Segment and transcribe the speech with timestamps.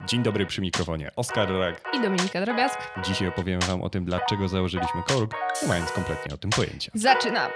[0.00, 1.10] Dzień dobry przy mikrofonie.
[1.16, 1.80] Oskar Rak.
[1.92, 2.78] I Dominika Drobiazg.
[3.04, 6.92] Dzisiaj opowiemy Wam o tym, dlaczego założyliśmy Korg, nie mając kompletnie o tym pojęcia.
[6.94, 7.54] Zaczynamy.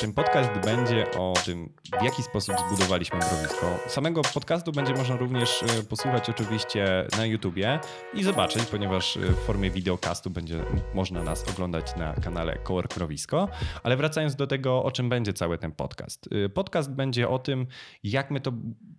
[0.00, 3.78] Ten podcast będzie o tym, w jaki sposób zbudowaliśmy mrowisko.
[3.86, 7.80] Samego podcastu będzie można również e, posłuchać oczywiście na YouTubie
[8.14, 10.64] i zobaczyć, ponieważ e, w formie wideocastu będzie
[10.94, 13.48] można nas oglądać na kanale Cowork Mrowisko.
[13.82, 16.28] Ale wracając do tego, o czym będzie cały ten podcast.
[16.44, 17.66] E, podcast będzie o tym,
[18.04, 18.52] jak my to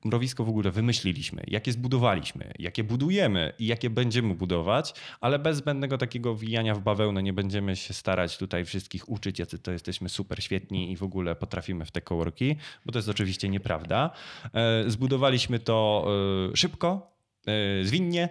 [0.05, 5.97] mrowisko w ogóle wymyśliliśmy, jakie zbudowaliśmy, jakie budujemy i jakie będziemy budować, ale bez zbędnego
[5.97, 10.43] takiego wijania w bawełnę nie będziemy się starać tutaj wszystkich uczyć, jacy to jesteśmy super
[10.43, 12.55] świetni i w ogóle potrafimy w te coworki,
[12.85, 14.09] bo to jest oczywiście nieprawda.
[14.53, 16.07] E, zbudowaliśmy to
[16.51, 17.11] e, szybko,
[17.47, 18.29] e, zwinnie,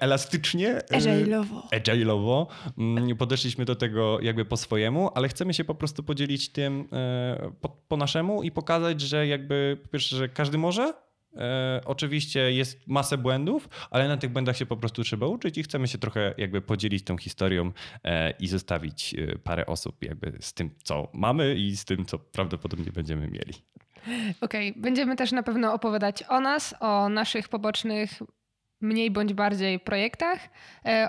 [0.00, 0.80] elastycznie.
[0.90, 1.60] Agile'owo.
[1.72, 2.46] Agile'owo.
[2.78, 6.88] Mm, podeszliśmy do tego jakby po swojemu, ale chcemy się po prostu podzielić tym
[7.60, 10.94] po, po naszemu i pokazać, że jakby po pierwsze, że każdy może,
[11.36, 15.62] E, oczywiście jest masę błędów, ale na tych błędach się po prostu trzeba uczyć i
[15.62, 17.72] chcemy się trochę jakby podzielić tą historią
[18.04, 22.18] e, i zostawić e, parę osób jakby z tym, co mamy i z tym, co
[22.18, 23.54] prawdopodobnie będziemy mieli.
[24.40, 24.82] Okej, okay.
[24.82, 28.10] będziemy też na pewno opowiadać o nas, o naszych pobocznych
[28.80, 30.38] mniej bądź bardziej projektach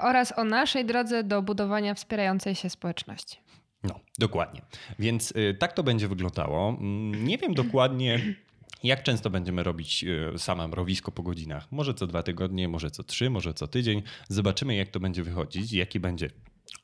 [0.01, 3.37] oraz o naszej drodze do budowania wspierającej się społeczności.
[3.83, 4.61] No, dokładnie.
[4.99, 6.69] Więc tak to będzie wyglądało.
[6.69, 8.19] Mm, nie wiem dokładnie
[8.83, 11.71] jak często będziemy robić e, same mrowisko po godzinach?
[11.71, 14.03] Może co dwa tygodnie, może co trzy, może co tydzień.
[14.29, 16.29] Zobaczymy, jak to będzie wychodzić, jaki będzie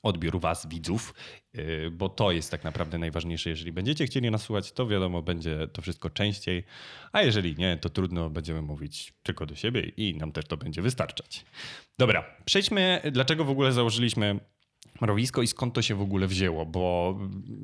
[0.04, 1.14] odbiór Was, widzów,
[1.54, 3.50] e, bo to jest tak naprawdę najważniejsze.
[3.50, 6.64] Jeżeli będziecie chcieli nas słuchać, to wiadomo, będzie to wszystko częściej,
[7.12, 10.82] a jeżeli nie, to trudno, będziemy mówić tylko do siebie i nam też to będzie
[10.82, 11.46] wystarczać.
[11.98, 14.40] Dobra, przejdźmy, dlaczego w ogóle założyliśmy
[15.02, 17.16] mrowisko i skąd to się w ogóle wzięło, bo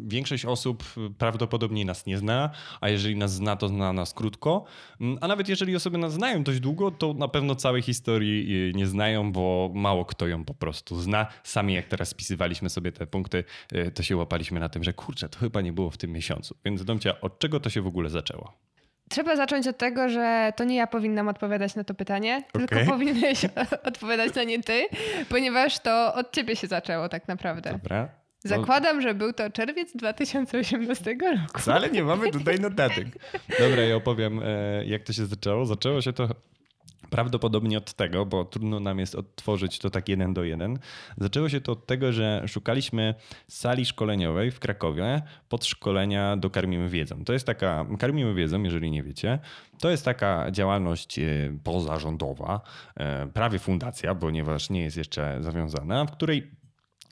[0.07, 0.83] większość osób
[1.17, 2.49] prawdopodobnie nas nie zna,
[2.81, 4.65] a jeżeli nas zna, to zna nas krótko,
[5.21, 8.87] a nawet jeżeli osoby nas znają dość długo, to na pewno całej historii y, nie
[8.87, 11.27] znają, bo mało kto ją po prostu zna.
[11.43, 13.43] Sami jak teraz spisywaliśmy sobie te punkty,
[13.73, 16.55] y, to się łapaliśmy na tym, że kurczę, to chyba nie było w tym miesiącu.
[16.65, 18.68] Więc Domcia, od czego to się w ogóle zaczęło?
[19.09, 22.67] Trzeba zacząć od tego, że to nie ja powinnam odpowiadać na to pytanie, okay.
[22.67, 23.45] tylko powinieneś
[23.83, 24.87] odpowiadać na nie ty,
[25.29, 27.71] ponieważ to od ciebie się zaczęło tak naprawdę.
[27.71, 28.09] Dobra.
[28.43, 31.59] Zakładam, że był to czerwiec 2018 roku.
[31.59, 33.07] Wcale nie mamy tutaj notatek.
[33.59, 35.65] Dobra, ja opowiem, e, jak to się zaczęło.
[35.65, 36.27] Zaczęło się to
[37.09, 40.79] Prawdopodobnie od tego, bo trudno nam jest odtworzyć to tak jeden do jeden.
[41.17, 43.15] Zaczęło się to od tego, że szukaliśmy
[43.47, 47.23] sali szkoleniowej w Krakowie pod szkolenia do Karmimy Wiedzą.
[47.25, 49.39] To jest taka, Karmimy Wiedzą, jeżeli nie wiecie,
[49.79, 51.23] to jest taka działalność e,
[51.63, 52.61] pozarządowa,
[52.95, 56.58] e, prawie fundacja, ponieważ nie jest jeszcze zawiązana, w której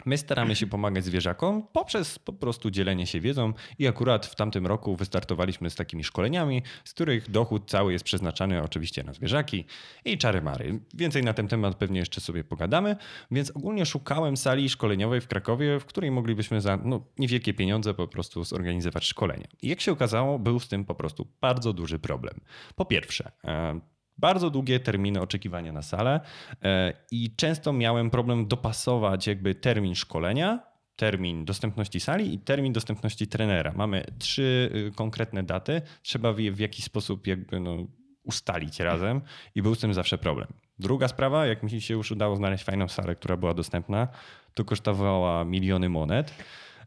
[0.06, 4.68] My staramy się pomagać zwierzakom poprzez po prostu dzielenie się wiedzą i akurat w tamtym
[4.68, 9.66] roku wystartowaliśmy z takimi szkoleniami, z których dochód cały jest przeznaczany oczywiście na zwierzaki
[10.06, 10.80] i czary mary.
[10.94, 12.96] Więcej na ten temat pewnie jeszcze sobie pogadamy,
[13.32, 18.08] więc ogólnie szukałem sali szkoleniowej w Krakowie, w której moglibyśmy za no, niewielkie pieniądze po
[18.08, 19.48] prostu zorganizować szkolenia.
[19.62, 22.40] I jak się okazało, był z tym po prostu bardzo duży problem.
[22.76, 23.80] Po pierwsze, e,
[24.18, 26.20] bardzo długie terminy oczekiwania na salę
[26.64, 30.60] e, i często miałem problem dopasować jakby termin szkolenia,
[30.98, 33.74] termin dostępności sali i termin dostępności trenera.
[33.76, 37.78] Mamy trzy y, konkretne daty, trzeba je w jakiś sposób jakby no,
[38.24, 39.22] ustalić razem
[39.56, 40.48] i był z tym zawsze problem.
[40.80, 44.08] Druga sprawa, jak mi się już udało znaleźć fajną salę, która była dostępna,
[44.54, 46.34] to kosztowała miliony monet.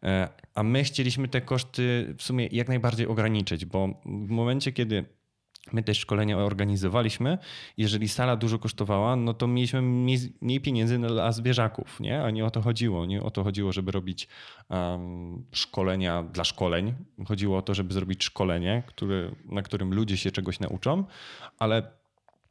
[0.02, 5.04] E, a my chcieliśmy te koszty w sumie jak najbardziej ograniczyć, bo w momencie, kiedy
[5.72, 7.38] My też szkolenia organizowaliśmy.
[7.76, 9.82] Jeżeli sala dużo kosztowała, no to mieliśmy
[10.42, 12.22] mniej pieniędzy dla zwierzaków, nie?
[12.22, 13.06] A nie o to chodziło.
[13.06, 14.28] Nie o to chodziło, żeby robić
[14.68, 16.94] um, szkolenia dla szkoleń.
[17.28, 21.04] Chodziło o to, żeby zrobić szkolenie, który, na którym ludzie się czegoś nauczą,
[21.58, 21.99] ale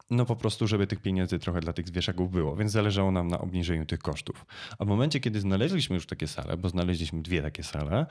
[0.10, 3.40] no po prostu, żeby tych pieniędzy trochę dla tych zwierzaków było, więc zależało nam na
[3.40, 4.46] obniżeniu tych kosztów.
[4.80, 8.06] A w momencie, kiedy znaleźliśmy już takie sale, bo znaleźliśmy dwie takie sale,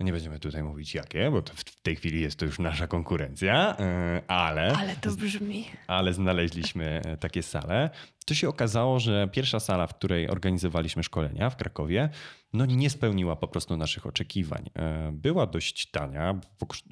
[0.00, 4.22] nie będziemy tutaj mówić jakie, bo w tej chwili jest to już nasza konkurencja, e,
[4.28, 4.76] ale...
[4.76, 5.64] Ale to brzmi.
[5.86, 7.90] Ale znaleźliśmy e, takie sale.
[8.26, 12.08] To się okazało, że pierwsza sala, w której organizowaliśmy szkolenia w Krakowie,
[12.52, 14.70] no nie spełniła po prostu naszych oczekiwań.
[14.74, 16.40] E, była dość tania,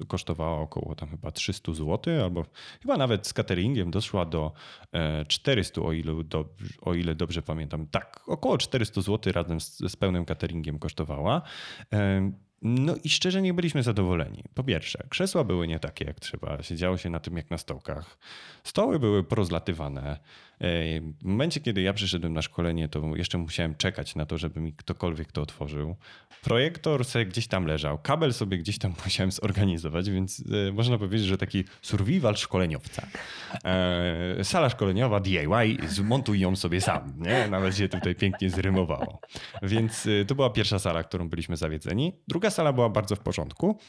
[0.07, 2.45] kosztowała około tam chyba 300 zł, albo
[2.81, 4.53] chyba nawet z cateringiem doszła do
[5.27, 7.87] 400, e, o ile, do, o ile dobrze pamiętam.
[7.87, 11.41] Tak, około 400 zł razem z, z pełnym cateringiem kosztowała.
[11.93, 14.43] E, No i szczerze nie byliśmy zadowoleni.
[14.53, 18.17] Po pierwsze, krzesła były nie takie jak trzeba, siedziało się na tym jak na stołkach.
[18.63, 20.19] Stoły były porozlatywane.
[20.59, 24.73] W momencie, kiedy ja przyszedłem na szkolenie, to jeszcze musiałem czekać na to, żeby mi
[24.73, 25.95] ktokolwiek to otworzył.
[26.43, 31.27] Projektor sobie gdzieś tam leżał, kabel sobie gdzieś tam musiałem zorganizować, więc e, można powiedzieć,
[31.27, 33.07] że taki survival szkoleniowca.
[33.65, 37.13] E, sala szkoleniowa DIY, zmontuj ją sobie sam.
[37.17, 37.47] Nie?
[37.47, 39.19] Nawet się tutaj pięknie zrymowało.
[39.61, 42.13] Więc e, to była pierwsza sala, którą byliśmy zawiedzeni.
[42.27, 43.79] Druga sala była bardzo w porządku.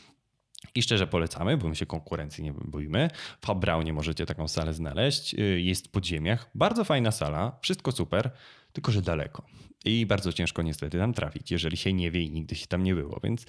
[0.74, 3.10] I szczerze polecamy, bo my się konkurencji nie boimy.
[3.46, 5.34] W Brownie możecie taką salę znaleźć.
[5.34, 6.50] Y, jest w podziemiach.
[6.54, 8.30] Bardzo fajna sala, wszystko super,
[8.72, 9.46] tylko że daleko.
[9.84, 12.94] I bardzo ciężko niestety tam trafić, jeżeli się nie wie i nigdy się tam nie
[12.94, 13.20] było.
[13.24, 13.46] Więc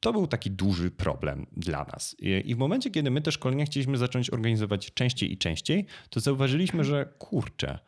[0.00, 2.16] to był taki duży problem dla nas.
[2.20, 6.84] I w momencie, kiedy my te szkolenia chcieliśmy zacząć organizować częściej i częściej, to zauważyliśmy,
[6.84, 7.78] że kurczę,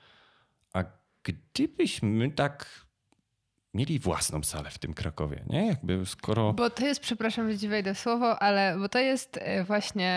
[0.72, 0.84] a
[1.22, 2.85] gdybyśmy tak
[3.76, 5.66] mieli własną salę w tym Krakowie, nie?
[5.66, 6.52] Jakby skoro...
[6.52, 10.10] Bo to jest, przepraszam, że ci wejdę w słowo, ale bo to jest e, właśnie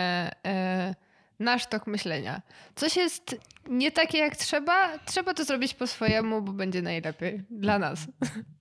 [0.46, 0.94] e,
[1.38, 2.42] nasz tok myślenia.
[2.74, 3.36] Coś jest
[3.68, 8.06] nie takie jak trzeba, trzeba to zrobić po swojemu, bo będzie najlepiej dla nas.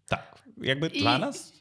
[0.07, 0.99] Tak, jakby I...
[0.99, 1.59] dla nas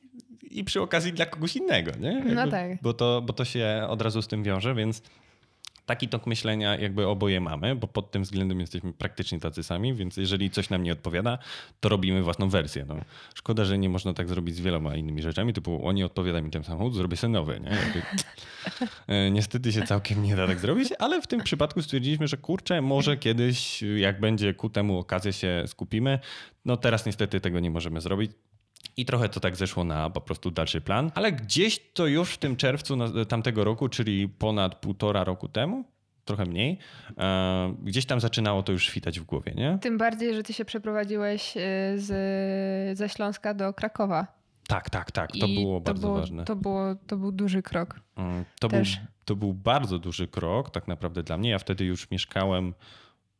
[0.50, 2.10] i przy okazji dla kogoś innego, nie?
[2.10, 2.82] No jakby, no tak.
[2.82, 5.02] Bo to, bo to się od razu z tym wiąże, więc
[5.88, 10.16] taki tok myślenia jakby oboje mamy, bo pod tym względem jesteśmy praktycznie tacy sami, więc
[10.16, 11.38] jeżeli coś nam nie odpowiada,
[11.80, 12.84] to robimy własną wersję.
[12.88, 12.96] No,
[13.34, 16.64] szkoda, że nie można tak zrobić z wieloma innymi rzeczami, typu oni odpowiada mi ten
[16.64, 17.60] samochód, zrobię sobie nowy.
[17.60, 17.70] Nie?
[17.70, 18.02] Jakby,
[19.06, 22.82] e, niestety się całkiem nie da tak zrobić, ale w tym przypadku stwierdziliśmy, że kurczę,
[22.82, 26.18] może kiedyś, jak będzie ku temu okazję, się skupimy.
[26.64, 28.32] No teraz niestety tego nie możemy zrobić.
[28.98, 32.38] I trochę to tak zeszło na po prostu dalszy plan, ale gdzieś to już w
[32.38, 32.96] tym czerwcu
[33.28, 35.84] tamtego roku, czyli ponad półtora roku temu,
[36.24, 36.78] trochę mniej,
[37.18, 39.78] e, gdzieś tam zaczynało to już świtać w głowie, nie?
[39.80, 41.60] Tym bardziej, że ty się przeprowadziłeś e,
[41.96, 44.26] z, ze Śląska do Krakowa.
[44.68, 45.30] Tak, tak, tak.
[45.32, 46.44] To I było to bardzo było, ważne.
[46.44, 48.00] To, było, to był duży krok.
[48.16, 48.82] Mm, to, był,
[49.24, 51.50] to był bardzo duży krok, tak naprawdę dla mnie.
[51.50, 52.74] Ja wtedy już mieszkałem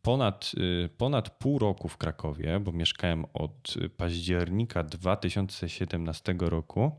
[0.09, 6.93] ponad, y, ponad pół roku w Krakowie, bo mieszkałem od października 2017 roku.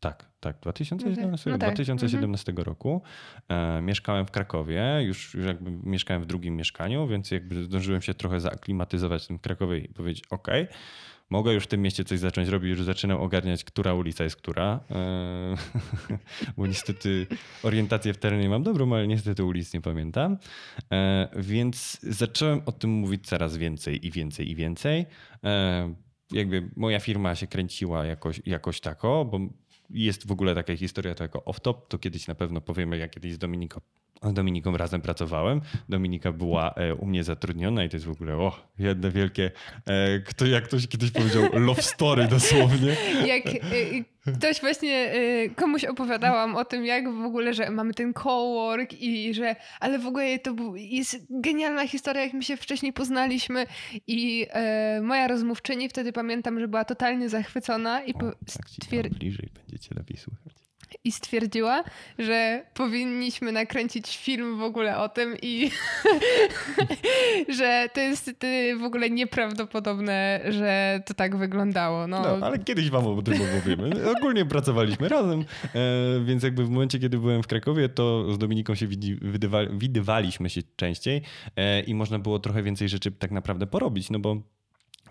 [0.00, 1.68] Tak, tak, 2017, no tak.
[1.68, 2.66] 2017 mhm.
[2.66, 3.02] roku.
[3.48, 8.14] E, mieszkałem w Krakowie, już, już jakby mieszkałem w drugim mieszkaniu, więc jakby zdążyłem się
[8.14, 10.48] trochę zaaklimatyzować w tym Krakowie i powiedzieć, ok,
[11.30, 14.80] mogę już w tym mieście coś zacząć robić, już zaczynam ogarniać, która ulica jest która.
[14.90, 15.56] E,
[16.56, 17.26] bo niestety
[17.62, 20.38] orientację w terenie mam dobrą, ale niestety ulic nie pamiętam.
[20.92, 25.06] E, więc zacząłem o tym mówić coraz więcej i więcej i więcej.
[25.44, 25.94] E,
[26.32, 29.40] jakby moja firma się kręciła jakoś, jakoś tako, bo
[29.90, 33.38] jest w ogóle taka historia tego off-top, to kiedyś na pewno powiemy, jak kiedyś z
[33.38, 33.80] Dominiką
[34.32, 35.60] Dominiką razem pracowałem.
[35.88, 39.50] Dominika była e, u mnie zatrudniona i to jest w ogóle, o, jedne wielkie,
[39.86, 42.96] e, kto, jak ktoś kiedyś powiedział, love story dosłownie.
[43.34, 45.12] Jak e, ktoś właśnie
[45.56, 50.06] komuś opowiadałam o tym, jak w ogóle, że mamy ten cowork i że, ale w
[50.06, 53.66] ogóle to był, jest genialna historia, jak my się wcześniej poznaliśmy
[54.06, 54.46] i
[55.02, 60.16] moja rozmówczyni wtedy pamiętam, że była totalnie zachwycona i o, po, stwier- bliżej będziecie lepiej
[60.16, 60.63] słuchać
[61.04, 61.84] i stwierdziła,
[62.18, 65.70] że powinniśmy nakręcić film w ogóle o tym i
[67.58, 68.30] że to jest
[68.80, 72.06] w ogóle nieprawdopodobne, że to tak wyglądało.
[72.06, 74.10] No, no ale kiedyś wam o tym opowiemy.
[74.18, 75.44] Ogólnie pracowaliśmy razem,
[75.74, 78.86] e, więc jakby w momencie, kiedy byłem w Krakowie, to z Dominiką się
[79.70, 81.22] widywaliśmy się częściej
[81.56, 84.36] e, i można było trochę więcej rzeczy tak naprawdę porobić, no bo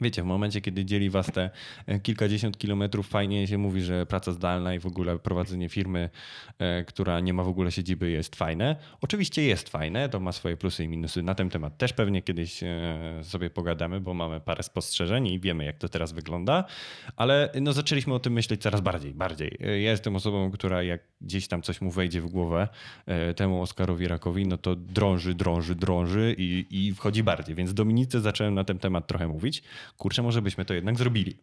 [0.01, 1.49] Wiecie, w momencie, kiedy dzieli was te
[1.85, 6.09] e, kilkadziesiąt kilometrów, fajnie się mówi, że praca zdalna i w ogóle prowadzenie firmy,
[6.59, 8.75] e, która nie ma w ogóle siedziby, jest fajne.
[9.01, 11.23] Oczywiście jest fajne, to ma swoje plusy i minusy.
[11.23, 12.69] Na ten temat też pewnie kiedyś e,
[13.23, 16.63] sobie pogadamy, bo mamy parę spostrzeżeń i wiemy, jak to teraz wygląda,
[17.15, 19.57] ale no, zaczęliśmy o tym myśleć coraz bardziej, bardziej.
[19.59, 22.67] Ja jestem osobą, która jak gdzieś tam coś mu wejdzie w głowę,
[23.35, 27.55] temu Oskarowi Rakowi, no to drąży, drąży, drąży i, i wchodzi bardziej.
[27.55, 29.63] Więc Dominice zacząłem na ten temat trochę mówić
[29.97, 31.37] kurczę, może byśmy to jednak zrobili.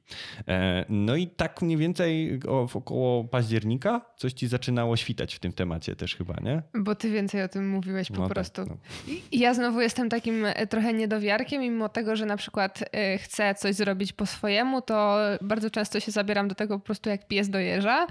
[0.49, 2.41] E, no i tak mniej więcej
[2.75, 6.63] około października coś ci zaczynało świtać w tym temacie też chyba, nie?
[6.75, 8.65] Bo ty więcej o tym mówiłeś po no tak, prostu.
[8.65, 9.15] Tak, no.
[9.33, 13.55] I ja znowu jestem takim e, trochę niedowiarkiem, mimo tego, że na przykład e, chcę
[13.55, 17.51] coś zrobić po swojemu, to bardzo często się zabieram do tego po prostu jak pies
[17.51, 18.07] dojeżdża.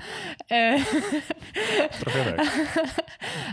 [1.99, 2.47] Trochę tak.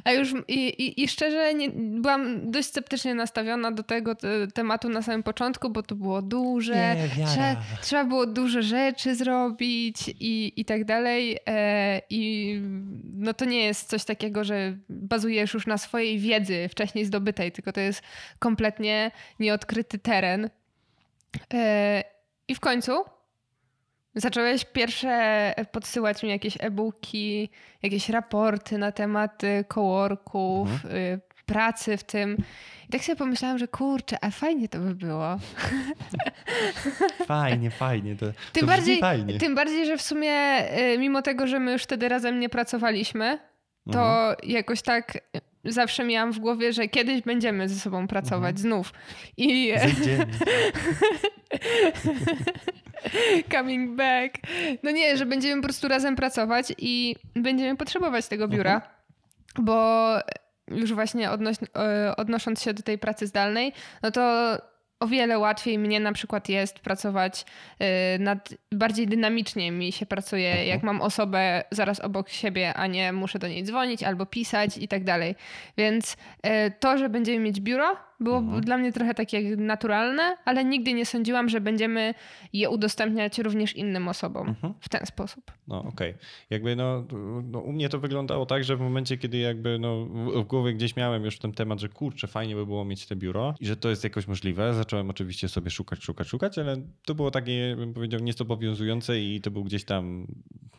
[0.04, 4.16] A już i, i, i szczerze nie, byłam dość sceptycznie nastawiona do tego
[4.54, 6.96] tematu na samym początku, bo to było duże że
[7.26, 11.38] trze, trzeba było dużo rzeczy zrobić i, i tak dalej.
[11.46, 12.52] E, I
[13.14, 17.72] no to nie jest coś takiego, że bazujesz już na swojej wiedzy wcześniej zdobytej, tylko
[17.72, 18.02] to jest
[18.38, 20.50] kompletnie nieodkryty teren.
[21.54, 22.04] E,
[22.48, 23.04] I w końcu
[24.16, 27.50] Zacząłeś pierwsze podsyłać mi jakieś e-booki,
[27.82, 31.20] jakieś raporty na tematy coworków, mhm.
[31.46, 32.36] Y, pracy w tym.
[32.88, 35.38] I tak sobie pomyślałam, że kurczę, a fajnie to by było.
[37.26, 38.16] Fajnie, fajnie.
[38.16, 39.38] To, tym, to bardziej, fajnie.
[39.38, 43.38] tym bardziej, że w sumie y, mimo tego, że my już wtedy razem nie pracowaliśmy,
[43.92, 44.36] to mhm.
[44.42, 45.18] jakoś tak
[45.64, 48.58] zawsze miałam w głowie, że kiedyś będziemy ze sobą pracować mhm.
[48.58, 48.92] znów.
[49.36, 49.72] I...
[53.52, 54.34] Coming back.
[54.82, 58.92] No nie, że będziemy po prostu razem pracować i będziemy potrzebować tego biura, mhm.
[59.58, 60.08] bo
[60.68, 64.56] już właśnie odnoś, e, odnosząc się do tej pracy zdalnej, no to
[65.00, 67.44] o wiele łatwiej mnie na przykład jest pracować
[68.16, 70.68] y, nad, bardziej dynamicznie mi się pracuje, mhm.
[70.68, 74.88] jak mam osobę zaraz obok siebie, a nie muszę do niej dzwonić albo pisać i
[74.88, 75.34] tak dalej.
[75.76, 76.48] Więc y,
[76.80, 78.60] to, że będziemy mieć biuro, było mhm.
[78.60, 82.14] dla mnie trochę takie naturalne, ale nigdy nie sądziłam, że będziemy
[82.52, 84.74] je udostępniać również innym osobom mhm.
[84.80, 85.52] w ten sposób.
[85.68, 86.10] No okej.
[86.10, 86.14] Okay.
[86.50, 87.04] Jakby no,
[87.44, 90.96] no, u mnie to wyglądało tak, że w momencie, kiedy jakby no, w, głowie gdzieś
[90.96, 93.90] miałem już ten temat, że kurczę, fajnie by było mieć te biuro i że to
[93.90, 98.20] jest jakoś możliwe, zacząłem oczywiście sobie szukać, szukać, szukać, ale to było takie, bym powiedział,
[98.20, 100.26] niezobowiązujące i to był gdzieś tam,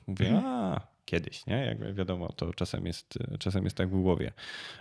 [0.07, 0.45] mówię, mhm.
[0.45, 1.65] a kiedyś, nie?
[1.65, 4.31] Jakby wiadomo, to czasem jest, czasem jest tak w głowie,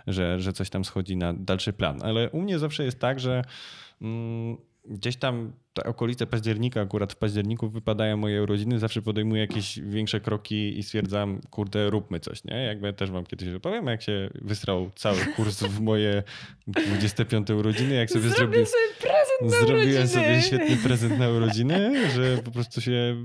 [0.07, 2.03] że, że coś tam schodzi na dalszy plan.
[2.03, 3.41] Ale u mnie zawsze jest tak, że
[4.01, 9.79] mm, gdzieś tam te okolice października, akurat w październiku wypadają moje urodziny, zawsze podejmuję jakieś
[9.79, 12.63] większe kroki i stwierdzam, kurde, róbmy coś, nie?
[12.63, 16.23] Jakby też wam kiedyś opowiem, jak się wysrał cały kurs w moje
[16.67, 20.07] 25 urodziny, jak sobie zrobiłem sobie prezent na Zrobiłem urodziny.
[20.07, 23.15] sobie świetny prezent na urodziny, że po prostu się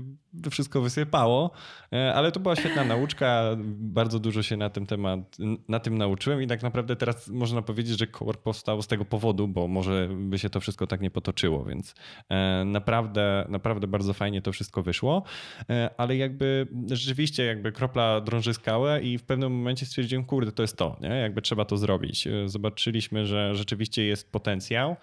[0.51, 1.51] wszystko wysypało,
[1.93, 5.37] e, ale to była świetna nauczka, bardzo dużo się na ten temat,
[5.67, 9.47] na tym nauczyłem i tak naprawdę teraz można powiedzieć, że Cowork powstał z tego powodu,
[9.47, 11.95] bo może by się to wszystko tak nie potoczyło, więc
[12.29, 15.23] e, naprawdę, naprawdę bardzo fajnie to wszystko wyszło,
[15.69, 20.63] e, ale jakby rzeczywiście jakby kropla drąży skałę i w pewnym momencie stwierdziłem, kurde, to
[20.63, 21.09] jest to, nie?
[21.09, 22.27] jakby trzeba to zrobić.
[22.45, 24.95] Zobaczyliśmy, że rzeczywiście jest potencjał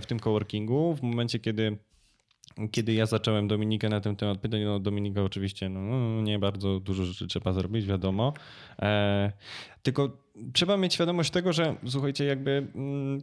[0.00, 1.78] w tym coworkingu w momencie, kiedy
[2.70, 6.80] kiedy ja zacząłem Dominikę na ten temat pytać, no Dominika oczywiście no, no, nie bardzo
[6.80, 8.32] dużo rzeczy trzeba zrobić, wiadomo.
[8.82, 9.32] E,
[9.82, 10.18] tylko
[10.52, 13.22] trzeba mieć świadomość tego, że słuchajcie, jakby mm,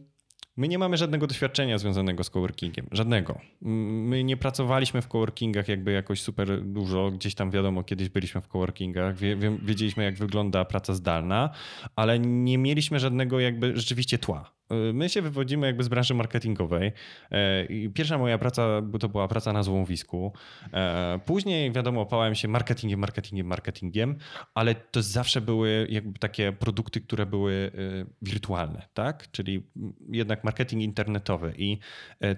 [0.56, 2.86] my nie mamy żadnego doświadczenia związanego z coworkingiem.
[2.92, 3.40] Żadnego.
[3.60, 7.10] My nie pracowaliśmy w coworkingach jakby jakoś super dużo.
[7.10, 9.16] Gdzieś tam wiadomo, kiedyś byliśmy w coworkingach,
[9.62, 11.50] wiedzieliśmy jak wygląda praca zdalna,
[11.96, 14.55] ale nie mieliśmy żadnego jakby rzeczywiście tła.
[14.70, 16.92] My się wywodzimy jakby z branży marketingowej.
[17.30, 20.32] E, pierwsza moja praca to była praca na złomowisku.
[20.72, 24.16] E, później, wiadomo, opałem się marketingiem, marketingiem, marketingiem,
[24.54, 29.30] ale to zawsze były jakby takie produkty, które były e, wirtualne, tak?
[29.30, 29.66] Czyli
[30.08, 31.54] jednak marketing internetowy.
[31.58, 31.78] I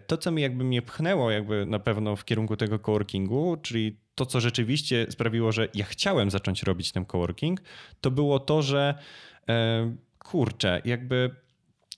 [0.06, 4.26] to, co mi jakby mnie pchnęło jakby na pewno w kierunku tego coworkingu, czyli to,
[4.26, 7.61] co rzeczywiście sprawiło, że ja chciałem zacząć robić ten coworking,
[8.00, 8.94] to było to, że
[10.18, 11.30] kurczę, jakby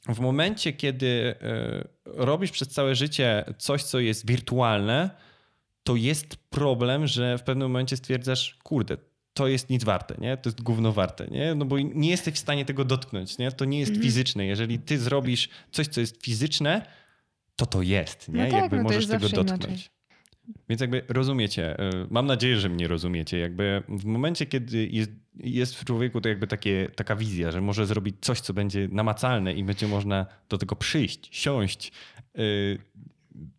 [0.09, 5.11] w momencie, kiedy e, robisz przez całe życie coś, co jest wirtualne,
[5.83, 8.97] to jest problem, że w pewnym momencie stwierdzasz, kurde,
[9.35, 10.37] to jest nic warte, nie?
[10.37, 11.55] To jest gówno warte, nie?
[11.55, 13.53] No bo nie jesteś w stanie tego dotknąć, nie?
[13.53, 14.07] To nie jest mhm.
[14.07, 14.47] fizyczne.
[14.47, 16.87] Jeżeli ty zrobisz coś, co jest fizyczne,
[17.57, 18.45] to to jest, nie?
[18.45, 19.65] No tak, Jakby no możesz tego dotknąć.
[19.65, 20.00] Inaczej.
[20.71, 23.39] Więc jakby rozumiecie, e, mam nadzieję, że mnie rozumiecie.
[23.39, 27.87] Jakby w momencie, kiedy jest, jest w człowieku to jakby takie, taka wizja, że może
[27.87, 31.93] zrobić coś, co będzie namacalne i będzie można do tego przyjść, siąść,
[32.35, 32.79] yy,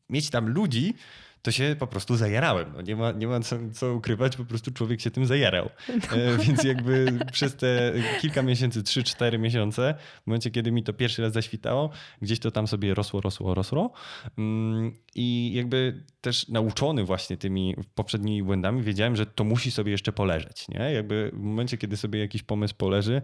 [0.10, 0.94] mieć tam ludzi,
[1.42, 2.74] to się po prostu zajarałem.
[2.76, 5.70] No nie ma, nie ma co, co ukrywać, po prostu człowiek się tym zajarał.
[5.90, 6.18] No.
[6.18, 10.94] E, więc jakby przez te kilka miesięcy, trzy, cztery miesiące, w momencie, kiedy mi to
[10.94, 11.90] pierwszy raz zaświtało,
[12.22, 13.92] gdzieś to tam sobie rosło, rosło, rosło.
[14.38, 20.12] Mm, I jakby też nauczony właśnie tymi poprzednimi błędami, wiedziałem, że to musi sobie jeszcze
[20.12, 20.68] poleżeć.
[20.68, 20.92] Nie?
[20.94, 23.22] Jakby w momencie, kiedy sobie jakiś pomysł poleży,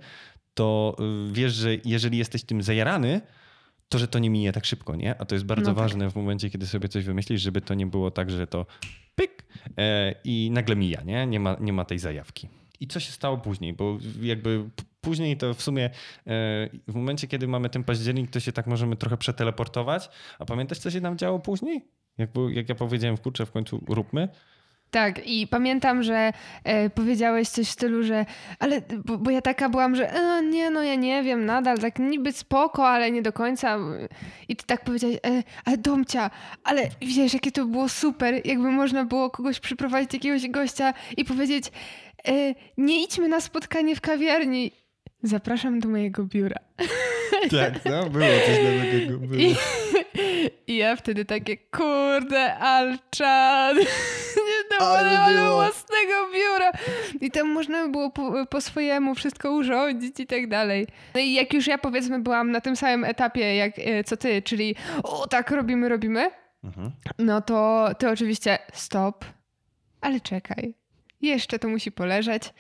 [0.54, 0.96] to
[1.30, 3.22] y, wiesz, że jeżeli jesteś tym zajarany,
[3.90, 5.22] to, że to nie minie tak szybko, nie?
[5.22, 5.84] A to jest bardzo no tak.
[5.84, 8.66] ważne w momencie, kiedy sobie coś wymyślisz, żeby to nie było tak, że to
[9.16, 9.46] pyk
[9.78, 11.28] e, i nagle mija, nie?
[11.28, 12.50] Nie ma, nie ma tej zajawki.
[12.80, 13.74] I co się stało później?
[13.74, 14.70] Bo jakby
[15.02, 15.92] później to w sumie e,
[16.88, 20.10] w momencie, kiedy mamy ten październik, to się tak możemy trochę przeteleportować.
[20.40, 21.88] A pamiętasz, co się tam działo później?
[22.18, 24.30] Jak, jak ja powiedziałem, kurczę, w końcu róbmy.
[24.92, 28.26] Tak, i pamiętam, że e, powiedziałeś coś w stylu, że
[28.60, 32.00] ale, bo, bo ja taka byłam, że e, nie, no ja nie wiem, nadal tak
[32.00, 33.78] niby spoko, ale nie do końca.
[34.48, 36.30] I ty tak powiedziałeś, e, ale Domcia,
[36.64, 41.72] ale wiesz, jakie to było super, jakby można było kogoś przyprowadzić, jakiegoś gościa i powiedzieć,
[42.28, 42.32] e,
[42.78, 44.72] nie idźmy na spotkanie w kawiarni,
[45.24, 46.60] zapraszam do mojego biura.
[47.52, 49.18] Tak, no, było coś takiego.
[49.18, 49.42] Było.
[49.42, 49.56] I,
[50.68, 53.78] I ja wtedy takie, kurde, Alczan,
[54.80, 56.72] nie ale własnego biura.
[57.22, 60.88] I tam można by było po, po, swojemu wszystko urządzić i tak dalej.
[61.16, 64.42] No i jak już ja powiedzmy byłam na tym samym etapie jak e, co ty,
[64.42, 66.32] czyli o tak robimy, robimy,
[66.64, 66.92] mhm.
[67.20, 69.26] no to ty oczywiście stop,
[70.02, 70.87] ale czekaj.
[71.22, 72.54] Jeszcze to musi poleżeć.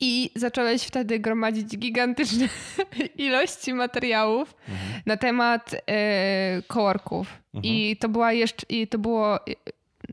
[0.00, 2.48] I zacząłeś wtedy gromadzić gigantyczne
[3.26, 5.02] ilości materiałów mhm.
[5.06, 7.42] na temat e, coworków.
[7.54, 7.74] Mhm.
[7.74, 9.38] I to była jeszcze, i to było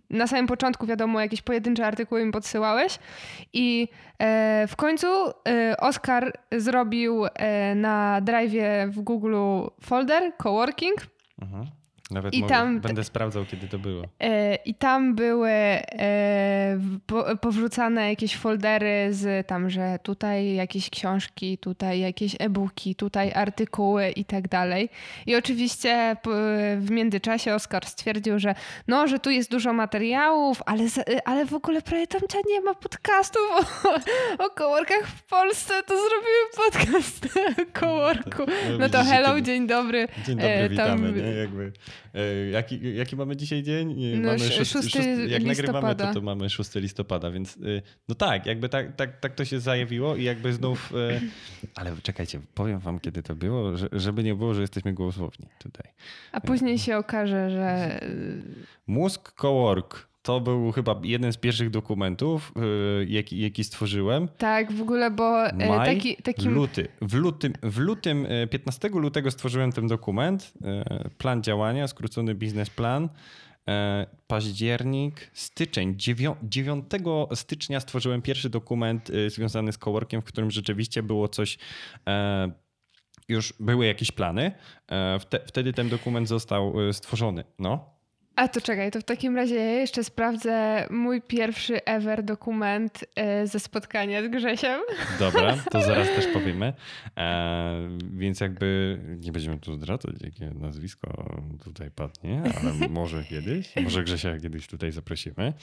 [0.10, 3.00] na samym początku, wiadomo, jakieś pojedyncze artykuły mi podsyłałeś.
[3.54, 3.88] I
[4.20, 8.54] e, w końcu e, Oskar zrobił e, na drive
[8.88, 9.36] w Google
[9.82, 11.08] folder coworking.
[11.42, 11.66] Mhm.
[12.12, 14.04] Nawet I tam, będę sprawdzał, kiedy to było.
[14.20, 21.58] E, I tam były e, po, powrzucane jakieś foldery z tam, że tutaj jakieś książki,
[21.58, 24.90] tutaj jakieś e-booki, tutaj artykuły i tak dalej.
[25.26, 26.16] I oczywiście
[26.78, 28.56] w międzyczasie Oskar stwierdził, że
[28.88, 30.84] no, że tu jest dużo materiałów, ale,
[31.26, 33.42] ale w ogóle prawie tam nie ma podcastów
[34.38, 37.26] o, o kołorkach w Polsce, to zrobiły podcast
[37.76, 38.44] o kołorku.
[38.70, 40.08] No, no to hello, dzień dobry.
[40.26, 41.12] Dzień dobry, e, witamy.
[41.12, 41.22] Nie?
[41.22, 41.72] Jakby E,
[42.52, 43.96] jaki, jaki mamy dzisiaj dzień?
[44.16, 48.16] No, mamy 6, 6, 6, jak nagrywamy to, to mamy 6 listopada, więc y, no
[48.16, 50.94] tak, jakby tak, tak, tak to się zajawiło i jakby znów...
[50.96, 51.22] E,
[51.76, 55.92] ale czekajcie, powiem wam kiedy to było, żeby nie było, że jesteśmy głosowni tutaj.
[56.32, 58.00] A później się okaże, że...
[58.88, 62.54] Mózg Cowork to był chyba jeden z pierwszych dokumentów,
[63.02, 64.28] y, jaki, jaki stworzyłem.
[64.38, 66.54] Tak, w ogóle, bo e, Maj, taki, takim...
[66.54, 66.88] luty.
[67.02, 73.10] W lutym, w lutym, 15 e, lutego stworzyłem ten dokument, e, plan działania, skrócony biznesplan.
[74.28, 75.96] Październik, styczeń,
[76.44, 76.86] 9
[77.34, 81.58] stycznia stworzyłem pierwszy dokument związany z coworkiem, w którym rzeczywiście było coś
[83.30, 84.52] już były jakieś plany.
[85.48, 87.44] Wtedy ten dokument został stworzony.
[87.60, 87.95] No.
[88.36, 93.48] A to czekaj, to w takim razie ja jeszcze sprawdzę mój pierwszy ever dokument e,
[93.48, 94.82] ze spotkania z Grzesiem.
[95.20, 96.74] Dobra, to zaraz też powiemy.
[97.18, 104.04] E, więc jakby nie będziemy tu zdradzać, jakie nazwisko tutaj padnie, ale może kiedyś, może
[104.04, 105.54] Grzesia kiedyś tutaj zaprosimy.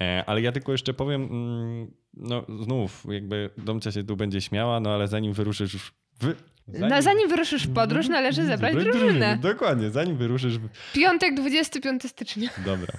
[0.00, 4.80] E, ale ja tylko jeszcze powiem, mm, no znów jakby Domcia się tu będzie śmiała,
[4.80, 9.38] no ale zanim wyruszysz już w Zanim, no, zanim wyruszysz w podróż, należy zebrać drużynę.
[9.42, 10.54] Dokładnie, zanim wyruszysz.
[10.92, 12.50] Piątek, 25 stycznia.
[12.66, 12.94] Dobra.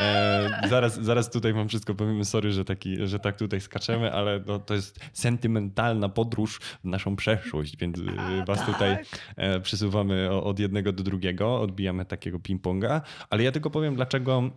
[0.00, 2.24] E, zaraz, zaraz tutaj mam wszystko powiemy.
[2.24, 7.16] Sorry, że, taki, że tak tutaj skaczemy, ale no, to jest sentymentalna podróż w naszą
[7.16, 8.66] przeszłość, więc A, was tak.
[8.66, 8.96] tutaj
[9.36, 13.00] e, przysuwamy od jednego do drugiego, odbijamy takiego ping-ponga.
[13.30, 14.50] Ale ja tylko powiem, dlaczego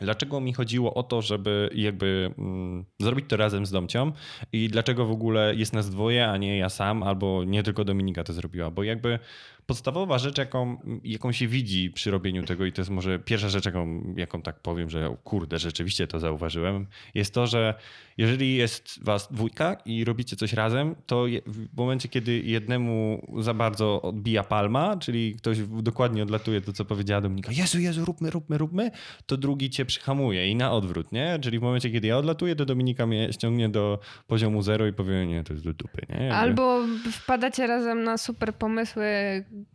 [0.00, 4.12] Dlaczego mi chodziło o to, żeby jakby mm, zrobić to razem z Domcią?
[4.52, 8.24] I dlaczego w ogóle jest nas dwoje, a nie ja sam, albo nie tylko Dominika
[8.24, 9.18] to zrobiła, bo jakby
[9.66, 13.64] podstawowa rzecz, jaką, jaką się widzi przy robieniu tego, i to jest może pierwsza rzecz,
[13.64, 17.74] jaką, jaką tak powiem, że kurde, rzeczywiście to zauważyłem, jest to, że
[18.16, 24.02] jeżeli jest was dwójka i robicie coś razem, to w momencie, kiedy jednemu za bardzo
[24.02, 28.90] odbija palma, czyli ktoś dokładnie odlatuje to, co powiedziała Dominika, Jezu, Jezu, róbmy, róbmy, róbmy,
[29.26, 31.38] to drugi cię przyhamuje i na odwrót, nie?
[31.42, 35.26] Czyli w momencie, kiedy ja odlatuję, to Dominika mnie ściągnie do poziomu zero i powie,
[35.26, 36.24] nie, to jest do dupy, nie?
[36.24, 36.34] Jakby...
[36.34, 36.80] Albo
[37.12, 39.04] wpadacie razem na super pomysły,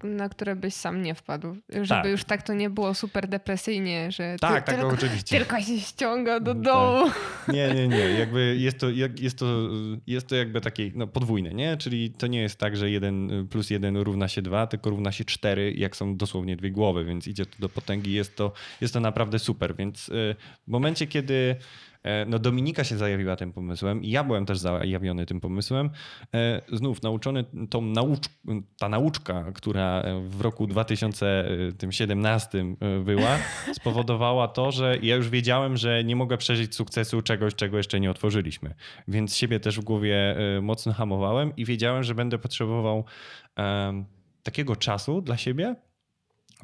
[0.04, 1.56] na które byś sam nie wpadł.
[1.70, 2.06] Żeby tak.
[2.06, 5.38] już tak to nie było super depresyjnie, że tak, ty, tak, tylko, oczywiście.
[5.38, 6.64] tylko się ściąga do tak.
[6.64, 7.12] domu.
[7.48, 8.29] Nie, nie, nie.
[8.30, 8.90] Jakby jest to,
[9.20, 9.70] jest to,
[10.08, 11.78] jest to jakby takie no, podwójne, nie?
[11.78, 15.26] Czyli to nie jest tak, że jeden plus jeden równa się dwa, tylko równa się
[15.26, 18.14] cztery, jak są dosłownie dwie głowy, więc idzie to do potęgi.
[18.14, 19.76] Jest to, jest to naprawdę super.
[19.76, 20.36] Więc y,
[20.68, 21.56] w momencie, kiedy
[22.28, 25.90] no Dominika się zajawiła tym pomysłem i ja byłem też zajawiony tym pomysłem.
[26.34, 28.26] E, znów nauczony tą naucz
[28.78, 33.38] ta nauczka, która w roku 2017 e, była,
[33.80, 38.12] spowodowała to, że ja już wiedziałem, że nie mogę przeżyć sukcesu czegoś, czego jeszcze nie
[38.12, 38.76] otworzyliśmy.
[39.08, 43.04] Więc siebie też w głowie mocno hamowałem i wiedziałem, że będę potrzebował
[44.44, 45.76] takiego czasu dla siebie,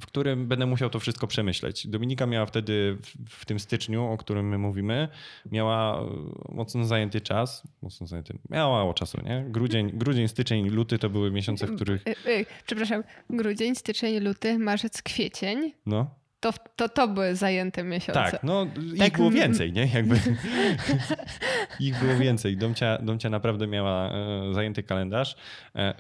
[0.02, 1.88] w którym będę musiał to wszystko przemyśleć.
[1.88, 5.08] Dominika miała wtedy, w, w, tym styczniu, o którym my mówimy,
[5.52, 6.06] miała e,
[6.50, 9.46] mocno zajęty czas, mocno zajęty, miała mało czasu, nie?
[9.50, 12.08] Grudzień, grudzień, styczeń, luty to były miesiące, w których...
[12.08, 15.74] E, e, przepraszam, grudzień, styczeń, luty, marzec, kwiecień.
[15.86, 16.10] No.
[16.40, 18.32] To, to, to były zajęte miesiące.
[18.32, 18.66] Tak, no
[18.98, 19.08] tak.
[19.08, 19.88] ich było więcej, nie?
[19.94, 20.20] Jakby
[21.80, 22.58] ich było więcej.
[22.58, 24.12] Domcia, Domcia naprawdę miała
[24.52, 25.36] zajęty kalendarz,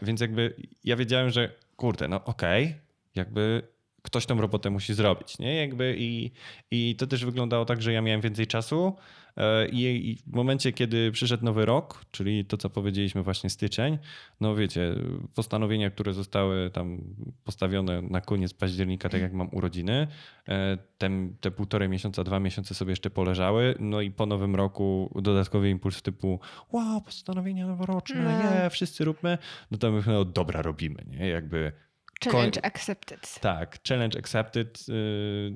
[0.01, 2.79] więc jakby ja wiedziałem, że kurde, no okej, okay,
[3.15, 3.74] jakby
[4.05, 5.55] ktoś tą robotę musi zrobić, nie?
[5.55, 6.31] Jakby i,
[6.71, 8.95] i to też wyglądało tak, że ja miałem więcej czasu
[9.37, 13.97] e, i, w momencie, kiedy przyszedł nowy rok, czyli to, co powiedzieliśmy właśnie styczeń,
[14.41, 14.95] no wiecie,
[15.35, 17.01] postanowienia, które zostały tam
[17.43, 20.07] postawione na koniec października, tak jak mam urodziny,
[20.47, 21.09] e, te,
[21.41, 26.01] te półtorej miesiąca, dwa miesiące sobie jeszcze poleżały, no i po nowym roku dodatkowy impuls
[26.01, 26.39] typu
[26.71, 28.63] wow, postanowienia noworoczne, No.
[28.63, 29.37] nie, wszyscy róbmy,
[29.71, 31.27] no to my no dobra, robimy, nie?
[31.27, 31.71] Jakby
[32.23, 33.39] Challenge accepted.
[33.41, 34.87] tak, challenge accepted.
[34.87, 35.55] Yy,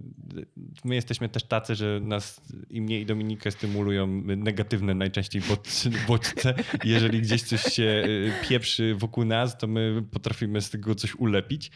[0.86, 6.54] My jesteśmy też tacy, że nas i mnie i Dominikę stymulują negatywne najczęściej bod- bodźce.
[6.84, 11.72] Jeżeli gdzieś coś się yy, pieprzy wokół nas, to my potrafimy z tego coś ulepić.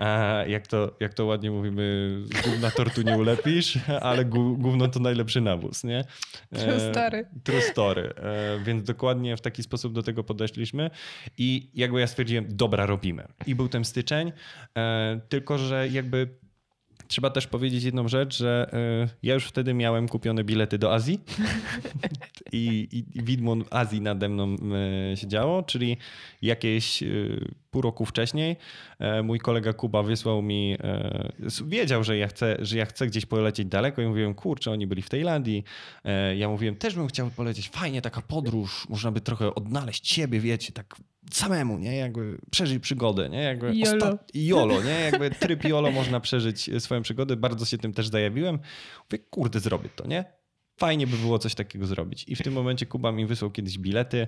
[0.00, 5.00] A jak to, jak to ładnie mówimy, gówna tortu nie ulepisz, ale gó- gówno to
[5.00, 6.04] najlepszy nawóz, nie?
[6.54, 7.26] True E, story.
[7.44, 8.12] True story.
[8.16, 10.90] E, Więc dokładnie w taki sposób do tego podeszliśmy
[11.38, 13.24] i jakby ja stwierdziłem, dobra, robimy.
[13.46, 14.23] I był ten styczeń,
[14.78, 16.28] e, tylko że jakby
[17.08, 21.20] trzeba też powiedzieć jedną rzecz, że e, ja już wtedy miałem kupione bilety do Azji
[22.52, 24.56] i, i, widmo Azji nade mną
[25.12, 25.96] e, siedziało, czyli
[26.42, 27.02] jakieś
[27.74, 28.56] pół roku wcześniej
[28.98, 31.28] e, mój kolega Kuba wysłał mi, e,
[31.66, 35.02] wiedział, że ja chcę, że ja chcę gdzieś polecieć daleko i mówiłem, kurczę, oni byli
[35.02, 35.64] w Tajlandii.
[36.04, 40.40] E, Ja mówiłem, też bym chciał polecieć, fajnie taka podróż, można by trochę odnaleźć siebie,
[40.40, 40.94] wiecie, tak
[41.32, 41.96] samemu, nie?
[41.96, 43.42] Jakby przeżyć przygodę, nie?
[43.42, 44.06] Jakby Jolo.
[44.06, 45.00] osta- Jolo, nie?
[45.10, 47.36] Jakby tryb Jolo można przeżyć swoją przygodę.
[47.36, 48.58] Bardzo się tym też zajawiłem.
[49.10, 50.24] Mówię, kurde, zrobię to, nie?
[50.76, 52.24] Fajnie by było coś takiego zrobić.
[52.28, 54.26] I w tym momencie Kuba mi wysłał kiedyś bilety.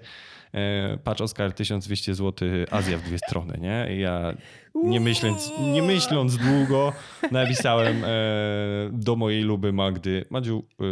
[0.52, 3.96] E, patrz, Oskar, 1200 zł, Azja w dwie strony, nie?
[3.96, 4.36] I ja
[4.74, 6.92] nie myśląc, nie myśląc długo
[7.30, 8.08] napisałem e,
[8.92, 10.84] do mojej luby Magdy, Madziu, e,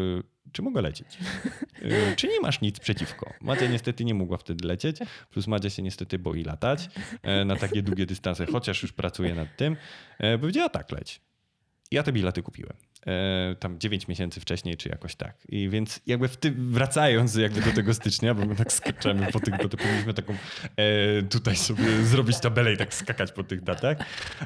[0.53, 1.19] czy mogę lecieć?
[2.17, 3.33] Czy nie masz nic przeciwko?
[3.41, 4.97] Madzia niestety nie mogła wtedy lecieć,
[5.31, 6.91] plus Madzia się niestety boi latać
[7.47, 9.77] na takie długie dystanse, chociaż już pracuje nad tym.
[10.41, 11.21] Powiedziała tak, leć.
[11.91, 12.77] Ja te bilety kupiłem.
[13.07, 15.37] E, tam 9 miesięcy wcześniej, czy jakoś tak.
[15.49, 19.41] I więc jakby w tym, wracając jakby do tego stycznia, bo my tak skaczemy po
[19.41, 20.35] tych, to powinniśmy taką
[20.77, 23.99] e, tutaj sobie zrobić tabelę i tak skakać po tych datach.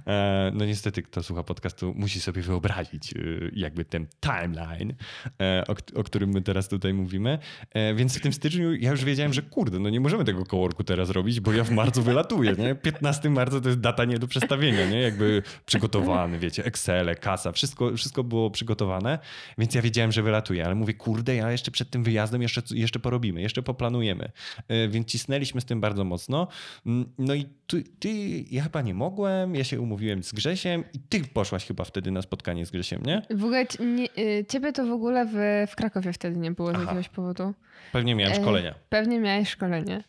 [0.07, 3.16] E, no niestety, kto słucha podcastu, musi sobie wyobrazić e,
[3.53, 4.94] jakby ten timeline,
[5.40, 7.38] e, o, o którym my teraz tutaj mówimy.
[7.73, 10.85] E, więc w tym styczniu ja już wiedziałem, że kurde, no nie możemy tego coworku
[10.85, 12.75] teraz robić, bo ja w marcu wylatuję, nie?
[12.75, 15.01] 15 marca to jest data nie do przestawienia, nie?
[15.01, 19.19] Jakby przygotowany, wiecie, Excele, kasa, wszystko, wszystko było przygotowane,
[19.59, 22.99] więc ja wiedziałem, że wylatuję, ale mówię, kurde, ja jeszcze przed tym wyjazdem jeszcze, jeszcze
[22.99, 24.31] porobimy, jeszcze poplanujemy.
[24.69, 26.49] E, Więc cisnęliśmy z tym bardzo mocno.
[26.87, 28.09] Mm, No i ty, ty,
[28.51, 32.23] ja chyba nie mogłem, ja się umówiłem z Grzesiem i ty poszłaś chyba wtedy na
[32.23, 33.23] spotkanie z Grzesiem, nie?
[33.31, 36.75] W ogóle nie, y, ciebie to w ogóle w, w Krakowie wtedy nie było z
[36.75, 36.83] Aha.
[36.83, 37.55] jakiegoś powodu.
[37.93, 38.75] Pewnie miałem E, szkolenia.
[38.89, 40.05] Pewnie miałeś szkolenie.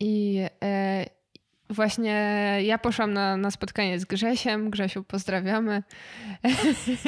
[0.00, 1.06] I e,
[1.72, 2.12] właśnie
[2.62, 4.70] ja poszłam na, na spotkanie z Grzesiem.
[4.70, 5.82] Grzesiu, pozdrawiamy.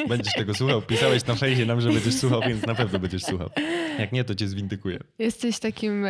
[0.07, 0.81] Będziesz tego słuchał.
[0.81, 3.49] Pisałeś na fejsie nam, że będziesz słuchał, więc na pewno będziesz słuchał.
[3.99, 4.99] Jak nie, to cię zwindykuję.
[5.19, 6.05] Jesteś takim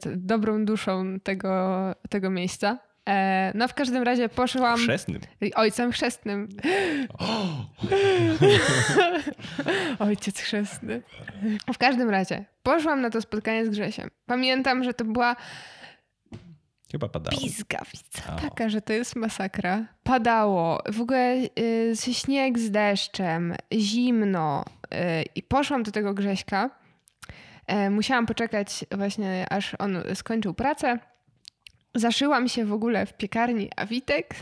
[0.00, 1.76] t- dobrą duszą tego,
[2.10, 2.78] tego miejsca.
[3.08, 5.20] E, no w każdym razie poszłam Chrzestnym.
[5.54, 6.48] ojcem chrzestnym.
[9.98, 11.02] Ojciec chrzestny.
[11.74, 14.10] W każdym razie poszłam na to spotkanie z Grzesiem.
[14.26, 15.36] Pamiętam, że to była
[16.92, 17.40] Chyba padało.
[17.40, 18.36] Pizgawica.
[18.36, 18.40] O.
[18.40, 19.86] Taka, że to jest masakra.
[20.02, 20.82] Padało.
[20.92, 24.64] W ogóle y, śnieg z deszczem, zimno.
[24.94, 24.96] Y,
[25.34, 26.70] I poszłam do tego Grześka.
[27.66, 30.98] E, musiałam poczekać właśnie, aż on skończył pracę.
[31.94, 34.34] Zaszyłam się w ogóle w piekarni Awitek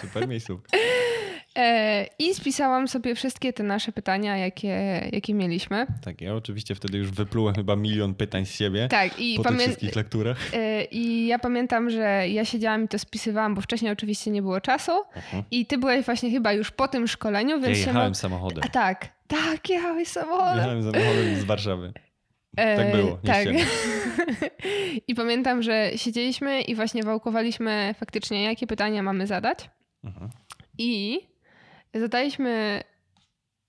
[0.00, 0.60] Super miejscu.
[1.58, 5.86] e, i spisałam sobie wszystkie te nasze pytania, jakie, jakie mieliśmy.
[6.04, 9.52] Tak, ja oczywiście wtedy już wyplułem chyba milion pytań z siebie Tak, i po tych
[9.52, 10.38] pamię- wszystkich lekturach.
[10.54, 14.60] e, I ja pamiętam, że ja siedziałam i to spisywałam, bo wcześniej oczywiście nie było
[14.60, 14.92] czasu.
[15.16, 15.42] Mhm.
[15.50, 18.64] I ty byłeś właśnie chyba już po tym szkoleniu, Ja więc się jechałem mo- samochodem.
[18.66, 20.56] A tak, tak, jechałeś samochodem.
[20.56, 21.92] Jechałem samochodem z Warszawy.
[22.56, 23.46] E, tak było, nie tak.
[25.08, 29.70] I pamiętam, że siedzieliśmy i właśnie wałkowaliśmy faktycznie, jakie pytania mamy zadać.
[30.04, 30.30] Mhm.
[30.78, 31.20] I
[31.94, 32.82] zadaliśmy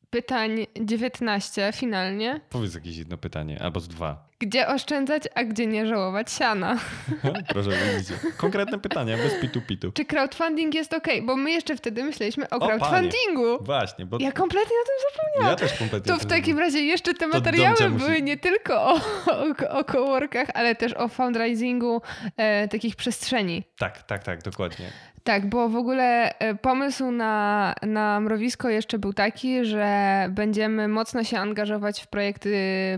[0.10, 2.41] pytań 19 finalnie.
[2.49, 4.29] Powiedz jakieś jedno pytanie, albo z dwa.
[4.39, 6.77] Gdzie oszczędzać, a gdzie nie żałować siana?
[7.53, 8.13] Proszę, widzicie.
[8.38, 9.91] Konkretne pytania, bez pitu-pitu.
[9.91, 11.08] Czy crowdfunding jest ok?
[11.23, 12.79] Bo my jeszcze wtedy myśleliśmy o panie.
[12.79, 13.63] crowdfundingu.
[13.63, 15.60] Właśnie, bo Ja kompletnie o tym zapomniałam.
[15.60, 16.13] ja też kompletnie...
[16.13, 19.84] To w takim razie jeszcze te materiały Domcia musi- były nie tylko o, o, o
[19.84, 22.01] coworkach, ale też o fundraisingu
[22.38, 23.63] e, takich przestrzeni.
[23.77, 24.86] Tak, tak, tak, dokładnie.
[25.23, 31.23] Tak, bo w ogóle e, pomysł na, na mrowisko jeszcze był taki, że będziemy mocno
[31.23, 32.53] się angażować w projekty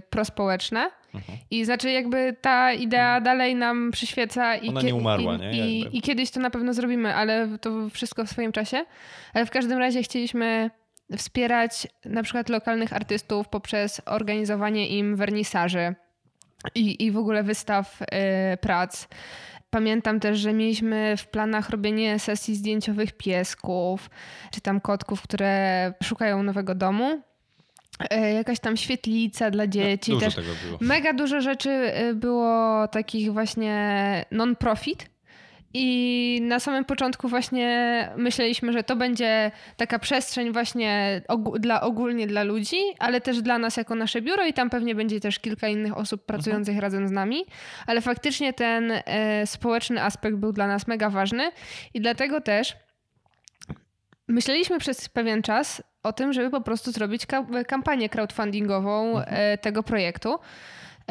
[0.09, 0.89] prospołeczne.
[1.15, 1.37] Mhm.
[1.51, 5.67] I znaczy jakby ta idea dalej nam przyświeca i, Ona nie umarła, i, nie?
[5.67, 8.85] I, I, kiedyś to na pewno zrobimy, ale to wszystko w swoim czasie.
[9.33, 10.69] Ale w każdym razie chcieliśmy
[11.17, 15.95] wspierać na przykład lokalnych artystów poprzez organizowanie im wernisaży
[16.75, 18.05] i, i w ogóle wystaw y,
[18.57, 19.07] prac.
[19.71, 24.09] Pamiętam też, że mieliśmy w planach robienie sesji zdjęciowych piesków,
[24.51, 27.21] czy tam kotków, które szukają nowego domu.
[28.09, 30.11] E, jakaś tam świetlica dla no, dzieci.
[30.11, 30.41] No, dużo.
[30.81, 35.09] Mega dużo rzeczy y, było takich właśnie non-profit,
[35.73, 42.27] i na samym początku właśnie myśleliśmy, że to będzie taka przestrzeń właśnie og dla, ogólnie
[42.27, 45.67] dla ludzi, ale też dla nas jako nasze biuro i tam pewnie będzie też kilka
[45.67, 46.81] innych osób pracujących mhm.
[46.81, 47.45] razem z nami.
[47.87, 51.51] Ale faktycznie ten e, społeczny aspekt był dla nas mega ważny
[51.93, 52.75] i dlatego też
[54.27, 59.27] myśleliśmy przez pewien czas o tym, żeby po prostu zrobić ka kampanię crowdfundingową mhm.
[59.29, 60.39] e, tego projektu.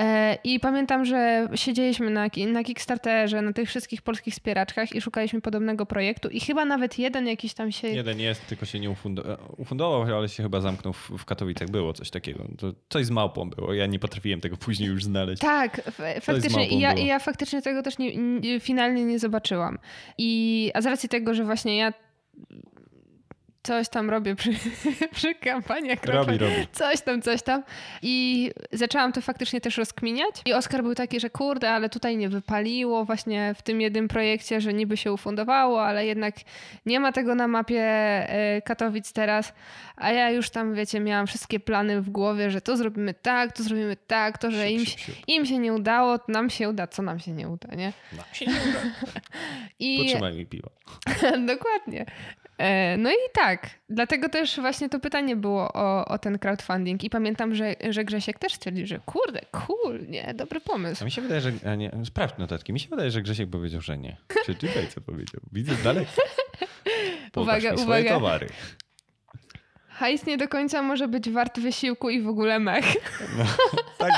[0.00, 5.40] E, I pamiętam, że siedzieliśmy na, na Kickstarterze, na tych wszystkich polskich wspieraczkach i szukaliśmy
[5.40, 7.88] podobnego projektu i chyba nawet jeden jakiś tam się...
[7.88, 11.70] Jeden jest, tylko się nie ufundował, ufundował ale się chyba zamknął w, w Katowicach.
[11.70, 12.44] Było coś takiego.
[12.58, 13.74] To coś z małpą było.
[13.74, 15.42] Ja nie potrafiłem tego później już znaleźć.
[15.42, 15.80] Tak,
[16.20, 16.68] faktycznie.
[16.68, 19.78] I ja, ja faktycznie tego też nie, nie, finalnie nie zobaczyłam.
[20.18, 21.92] I, a z racji tego, że właśnie ja
[23.62, 24.50] coś tam robię przy,
[25.14, 26.04] przy kampaniach.
[26.04, 26.66] Robi, robi.
[26.72, 27.62] Coś tam, coś tam.
[28.02, 30.34] I zaczęłam to faktycznie też rozkminiać.
[30.46, 34.60] I Oskar był taki, że kurde, ale tutaj nie wypaliło właśnie w tym jednym projekcie,
[34.60, 36.34] że niby się ufundowało, ale jednak
[36.86, 39.52] nie ma tego na mapie e, Katowic teraz.
[39.96, 43.62] A ja już tam, wiecie, miałam wszystkie plany w głowie, że to zrobimy tak, to
[43.62, 44.84] zrobimy tak, to, że im,
[45.26, 46.86] im się nie udało, to nam się uda.
[46.86, 47.92] Co nam się nie uda, nie?
[48.12, 48.80] Nam się nie uda.
[49.78, 49.98] I...
[49.98, 50.70] Potrzymaj mi piwo.
[51.54, 52.06] Dokładnie.
[52.60, 57.10] E, no i tak, dlatego też właśnie to pytanie było o, o ten crowdfunding i
[57.10, 61.02] pamiętam, że, że Grzesiek też stwierdził, że kurde, cool, nie, dobry pomysł.
[61.02, 63.98] A mi się wydaje, że, nie, sprawdź notatki, mi się wydaje, że Grzesiek powiedział, że
[63.98, 64.16] nie.
[64.42, 65.40] Przeczytaj, co powiedział.
[65.52, 66.06] Widzę dalej.
[67.36, 68.10] uwaga, uwaga.
[68.10, 68.48] towary
[70.00, 72.84] hajs nie do końca może być wart wysiłku i w ogóle mech.
[73.38, 73.44] No,
[73.98, 74.12] tak,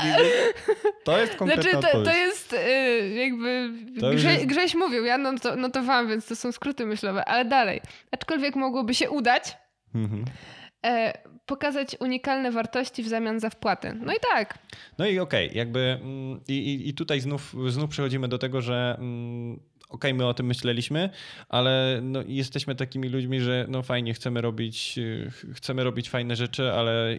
[1.03, 3.69] to jest konkretna Znaczy, to, to jest y, jakby...
[4.15, 4.45] Grze, jest...
[4.45, 7.81] Grześ mówił, ja to notowałam, więc to są skróty myślowe, ale dalej.
[8.11, 9.57] Aczkolwiek mogłoby się udać
[9.95, 10.25] mhm.
[10.85, 11.13] e,
[11.45, 13.93] pokazać unikalne wartości w zamian za wpłatę.
[13.93, 14.57] No i tak.
[14.97, 18.95] No i okej, okay, jakby mm, i, i tutaj znów, znów przechodzimy do tego, że
[18.99, 19.59] mm,
[19.93, 21.09] okej, okay, my o tym myśleliśmy,
[21.49, 24.99] ale no, jesteśmy takimi ludźmi, że no fajnie, chcemy robić,
[25.53, 27.17] chcemy robić fajne rzeczy, ale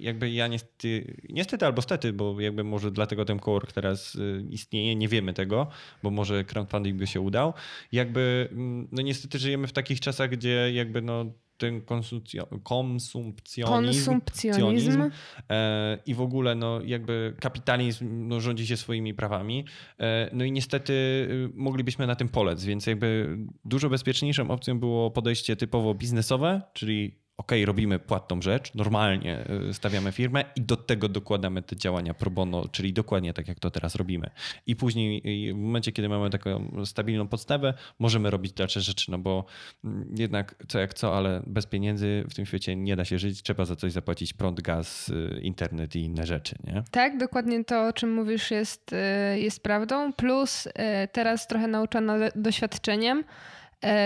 [0.00, 4.96] jakby ja niestety, niestety albo stety, bo jakby może dlatego ten cowork teraz y, istnieje,
[4.96, 5.66] nie wiemy tego,
[6.02, 7.54] bo może crowdfunding by się udał.
[7.92, 11.24] Jakby, mm, no niestety żyjemy w takich czasach, gdzie jakby no
[11.56, 15.10] ten konsumpcjonizm, konsumpcjonizm
[15.50, 19.64] e, i w ogóle no, jakby kapitalizm no, rządzi się swoimi prawami.
[20.00, 25.10] E, no i niestety y, moglibyśmy na tym polec, więc jakby dużo bezpieczniejszą opcją było
[25.10, 31.08] podejście typowo biznesowe, czyli ok, robimy płatną rzecz, normalnie y, stawiamy firmę i do tego
[31.08, 34.30] dokładamy te działania pro bono, czyli dokładnie tak, jak to teraz robimy.
[34.66, 35.22] I później
[35.54, 39.44] w momencie, kiedy mamy taką stabilną podstawę, możemy robić dalsze rzeczy, no bo
[39.84, 43.42] mm, jednak co jak co, ale bez pieniędzy w tym świecie nie da się żyć,
[43.42, 46.82] trzeba za coś zapłacić prąd, gaz, y, internet i inne rzeczy, nie?
[46.90, 50.68] Tak, dokładnie to, o czym mówisz jest, y, jest prawdą, plus
[51.12, 53.24] teraz trochę nauczona doświadczeniem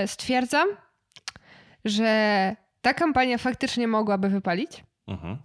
[0.07, 0.69] stwierdzam,
[1.85, 5.37] że ta kampania faktycznie mogłaby wypalić, mhm.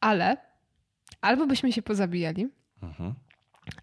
[0.00, 0.36] ale
[1.20, 2.48] albo byśmy się pozabijali,
[2.82, 3.14] mhm.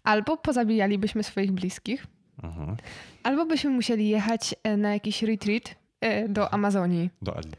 [0.04, 2.06] albo pozabijalibyśmy swoich bliskich,
[2.42, 2.76] mhm.
[3.22, 7.10] albo byśmy musieli jechać e, na jakiś retreat e, do Amazonii.
[7.22, 7.52] Do Azji.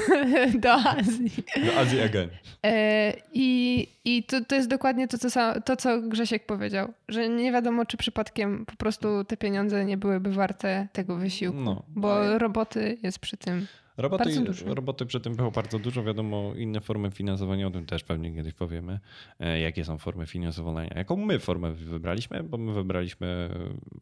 [0.64, 1.30] do Azji.
[1.66, 2.30] Do Azji again.
[2.64, 7.52] E, I, i to, to jest dokładnie to co, to, co Grzesiek powiedział, że nie
[7.52, 12.98] wiadomo, czy przypadkiem po prostu te pieniądze nie byłyby warte tego wysiłku, no, bo roboty
[13.02, 16.02] jest przy tym Roboty, roboty przy tym było bardzo dużo.
[16.02, 19.00] Wiadomo, inne formy finansowania, o tym też pewnie kiedyś powiemy.
[19.40, 20.90] E, jakie są formy finansowania?
[20.94, 22.42] Jaką my formę wybraliśmy?
[22.42, 23.50] Bo my wybraliśmy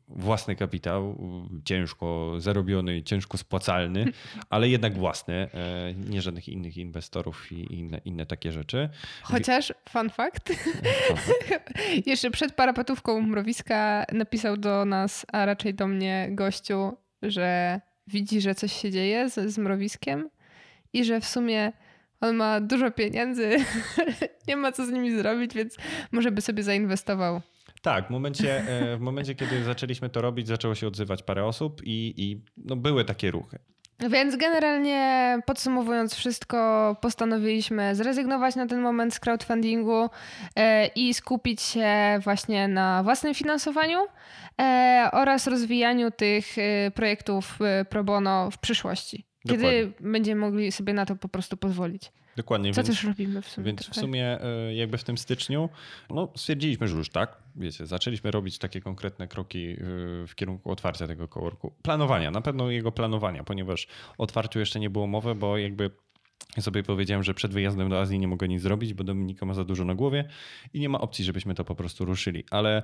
[0.09, 1.19] własny kapitał,
[1.65, 4.05] ciężko zarobiony, ciężko spłacalny,
[4.51, 8.89] ale jednak własny, e, nie żadnych innych inwestorów i inne, inne takie rzeczy.
[9.23, 10.53] Chociaż, fun fact,
[11.07, 11.73] fun fact.
[12.07, 18.55] jeszcze przed parapetówką mrowiska napisał do nas, a raczej do mnie gościu, że widzi, że
[18.55, 20.31] coś się dzieje z, z mrowiskiem
[20.93, 21.73] i że w sumie
[22.21, 23.57] on ma dużo pieniędzy,
[24.49, 25.77] nie ma co z nimi zrobić, więc
[26.13, 27.41] może by sobie zainwestował.
[27.83, 31.81] Tak, w momencie, e, w momencie, kiedy zaczęliśmy to robić, zaczęło się odzywać parę osób
[31.85, 33.59] i, i no, były takie ruchy.
[34.01, 40.11] Więc generalnie podsumowując wszystko, postanowiliśmy zrezygnować na ten moment z crowdfundingu
[40.57, 41.89] e, i skupić się
[42.21, 43.99] właśnie na własnym finansowaniu
[44.61, 47.59] e, oraz rozwijaniu tych e, projektów
[47.89, 49.27] pro bono w przyszłości.
[49.49, 50.11] Kiedy Dokładnie.
[50.11, 52.13] będziemy mogli sobie na to po prostu pozwolić.
[52.39, 52.73] Dokładnie.
[52.73, 53.65] Co więc, też robimy w sumie.
[53.65, 55.69] Więc w sumie e, jakby w tym styczniu
[56.11, 59.77] no, stwierdziliśmy, że już tak, wiecie, zaczęliśmy robić takie konkretne kroki e,
[60.27, 61.73] w kierunku otwarcia tego coworku.
[61.83, 65.91] Planowania, na pewno jego planowania, ponieważ o otwarciu jeszcze nie było mowy, bo jakby
[66.57, 69.55] ja sobie powiedziałem, że przed wyjazdem do Azji nie mogę nic zrobić, bo Dominika ma
[69.55, 70.29] za dużo na głowie
[70.75, 72.45] i nie ma opcji, żebyśmy to po prostu ruszyli.
[72.51, 72.83] Ale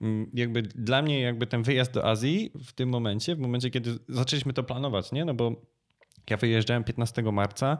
[0.00, 3.98] mm, jakby dla mnie jakby ten wyjazd do Azji w tym momencie, w momencie kiedy
[4.08, 5.24] zaczęliśmy to planować, nie?
[5.24, 5.75] No bo
[6.30, 7.78] ja wyjeżdżałem 15 marca.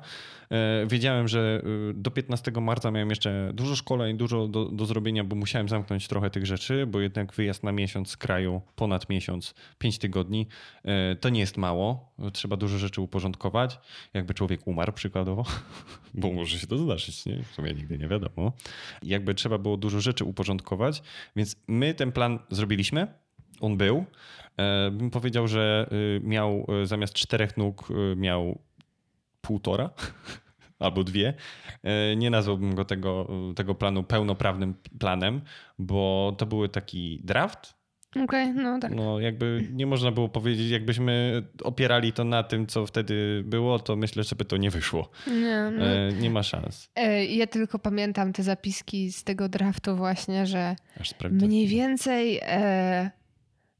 [0.51, 5.25] E, wiedziałem, że e, do 15 marca miałem jeszcze dużo szkoleń, dużo do, do zrobienia,
[5.25, 9.55] bo musiałem zamknąć trochę tych rzeczy, bo jednak wyjazd na miesiąc z kraju, ponad miesiąc,
[9.79, 10.47] 5 tygodni,
[10.85, 12.13] e, to nie jest mało.
[12.33, 13.79] Trzeba dużo rzeczy uporządkować.
[14.15, 15.45] Jakby człowiek umarł przykładowo,
[16.15, 17.43] bo może się to zdarzyć, nie?
[17.43, 18.53] W sumie nigdy nie wiadomo.
[19.03, 21.03] Jakby trzeba było dużo rzeczy uporządkować,
[21.37, 23.07] więc my ten plan zrobiliśmy
[23.61, 24.05] on był.
[24.57, 28.59] E, bym powiedział, że y, miał y, zamiast czterech nóg y, miał
[29.41, 29.91] półtora
[30.79, 31.35] albo dwie.
[31.83, 35.41] E, nie nazwałbym go tego, tego planu pełnoprawnym planem,
[35.79, 37.77] bo to był taki draft.
[38.11, 38.95] Okej, okay, no tak.
[38.95, 43.97] No jakby nie można było powiedzieć, jakbyśmy opierali to na tym, co wtedy było, to
[43.97, 45.11] myślę, że by to nie wyszło.
[45.27, 45.87] Nie, no.
[45.87, 46.91] e, nie ma szans.
[47.29, 50.77] ja tylko pamiętam te zapiski z tego draftu właśnie, że
[51.31, 52.41] mniej więcej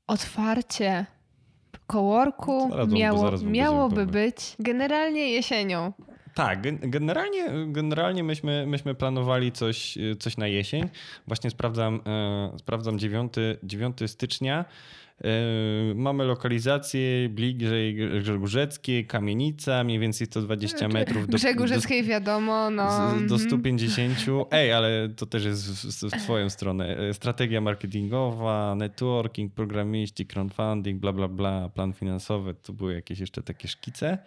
[0.07, 1.07] otwarcie
[1.87, 5.93] kołorku miało, miałoby być generalnie jesienią.
[6.35, 10.89] Tak, generalnie, generalnie myśmy, myśmy planowali coś, coś na jesień.
[11.27, 14.65] Właśnie sprawdzam, e, sprawdzam 9, 9 stycznia.
[15.25, 21.27] E, mamy lokalizację bliżej Grzegórzeckiej, Kamienica, mniej więcej 120 metrów.
[21.27, 23.15] Do, Grzegórzeckiej do, wiadomo, no.
[23.29, 24.19] Do 150.
[24.19, 24.47] Mhm.
[24.51, 26.99] Ej, ale to też jest w, w swoją stronę.
[26.99, 32.55] E, strategia marketingowa, networking, programiści, crowdfunding, bla, bla, bla, plan finansowy.
[32.55, 34.19] To były jakieś jeszcze takie szkice,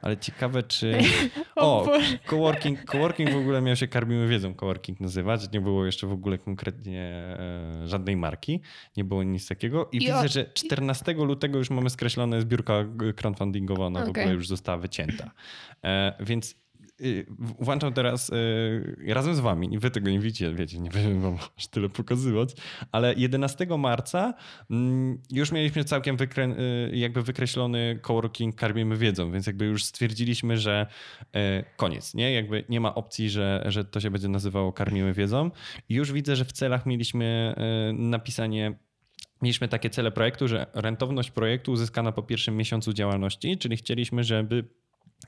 [0.00, 0.98] ale ciekawe czy...
[1.56, 1.88] o,
[2.26, 5.52] coworking, coworking w ogóle miał się Karmimy Wiedzą coworking nazywać.
[5.52, 8.60] Nie było jeszcze w ogóle konkretnie e, żadnej marki.
[8.96, 9.88] Nie było nic takiego.
[9.92, 12.84] I, I widzę, że 14 lutego już mamy skreślone zbiórka
[13.16, 14.12] crowdfundingowa, ona okay.
[14.12, 15.30] w ogóle już została wycięta.
[15.84, 16.54] E, więc
[17.00, 21.38] y, włączam teraz y, razem z wami, wy tego nie widzicie, wiecie, nie będę wam
[21.58, 22.54] aż tyle pokazywać,
[22.92, 24.34] ale 11 marca
[24.70, 30.86] mm, już mieliśmy całkiem y, jakby wykreślony coworking Karmimy Wiedzą, więc jakby już stwierdziliśmy, że
[31.76, 32.32] koniec, nie?
[32.32, 35.50] Jakby nie ma opcji, że, że to się będzie nazywało Karmimy Wiedzą.
[35.88, 37.54] I już widzę, że w celach mieliśmy
[37.92, 38.74] napisanie
[39.42, 44.64] mieliśmy takie cele projektu, że rentowność projektu uzyskana po pierwszym miesiącu działalności, czyli chcieliśmy, żeby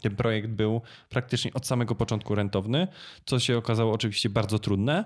[0.01, 2.89] ten projekt był praktycznie od samego początku rentowny,
[3.27, 5.05] co się okazało oczywiście bardzo trudne.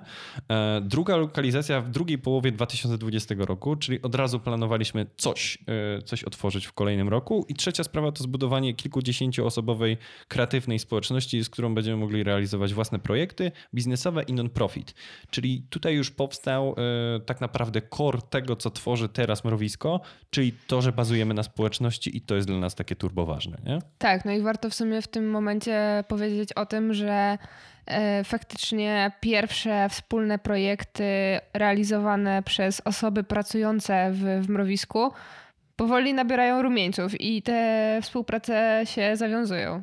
[0.51, 5.59] E, druga lokalizacja w drugiej połowie 2020 roku, czyli od razu planowaliśmy coś,
[5.99, 7.47] e, coś otworzyć w kolejnym roku.
[7.49, 9.97] I trzecia sprawa to zbudowanie kilkudziesięcioosobowej
[10.29, 14.95] kreatywnej społeczności, z którą będziemy mogli realizować własne projekty biznesowe i non-profit.
[15.31, 16.75] Czyli tutaj już powstał
[17.17, 22.17] e, tak naprawdę core tego, co tworzy teraz Mrowisko, czyli to, że bazujemy na społeczności
[22.17, 23.59] i to jest dla nas takie turboważne.
[23.67, 23.79] Nie?
[23.99, 27.39] Tak, no i warto w sumie w tym momencie powiedzieć o tym, że
[27.87, 31.05] e, faktycznie pierwsze wspólne projekty
[31.55, 35.13] realizowane przez osoby pracujące w, w mrowisku
[35.77, 39.83] powoli nabierają rumieńców i te współprace się zawiązują.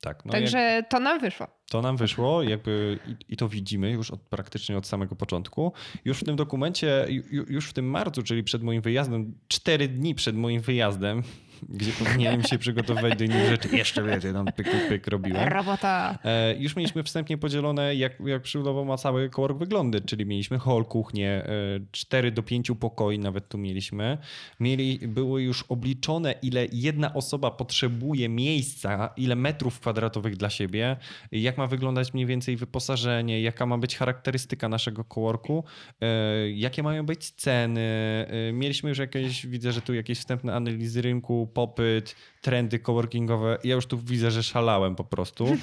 [0.00, 0.88] Tak, no Także jak...
[0.88, 1.46] to nam wyszło.
[1.70, 5.72] To nam wyszło jakby i, i, to widzimy już od, praktycznie od samego początku.
[6.04, 10.36] Już w tym dokumencie, już w tym marcu, czyli przed moim wyjazdem, cztery dni przed
[10.36, 11.22] moim wyjazdem,
[11.68, 13.76] gdzie powinienem się przygotowywać do innych rzeczy.
[13.76, 15.48] Jeszcze wiecie, tam pyk, pyk, pyk robiłem.
[15.48, 16.18] Robota.
[16.24, 18.42] E, już mieliśmy wstępnie podzielone, jak, jak
[18.86, 21.48] ma cały cowork wyglądy, czyli mieliśmy hall, kuchnię, e,
[21.92, 24.18] 4 do 5 pokoi nawet tu mieliśmy.
[24.60, 30.96] Mieli, były już obliczone, ile jedna osoba potrzebuje miejsca, ile metrów kwadratowych dla siebie,
[31.32, 35.64] jak ma wyglądać mniej więcej wyposażenie, jaka ma być charakterystyka naszego coworku,
[36.00, 37.80] e, jakie mają być ceny.
[38.28, 43.58] E, mieliśmy już jakieś, widzę, że tu jakieś wstępne analizy rynku, popyt, trendy coworkingowe.
[43.64, 45.46] Ja już tu widzę, że szalałem po prostu.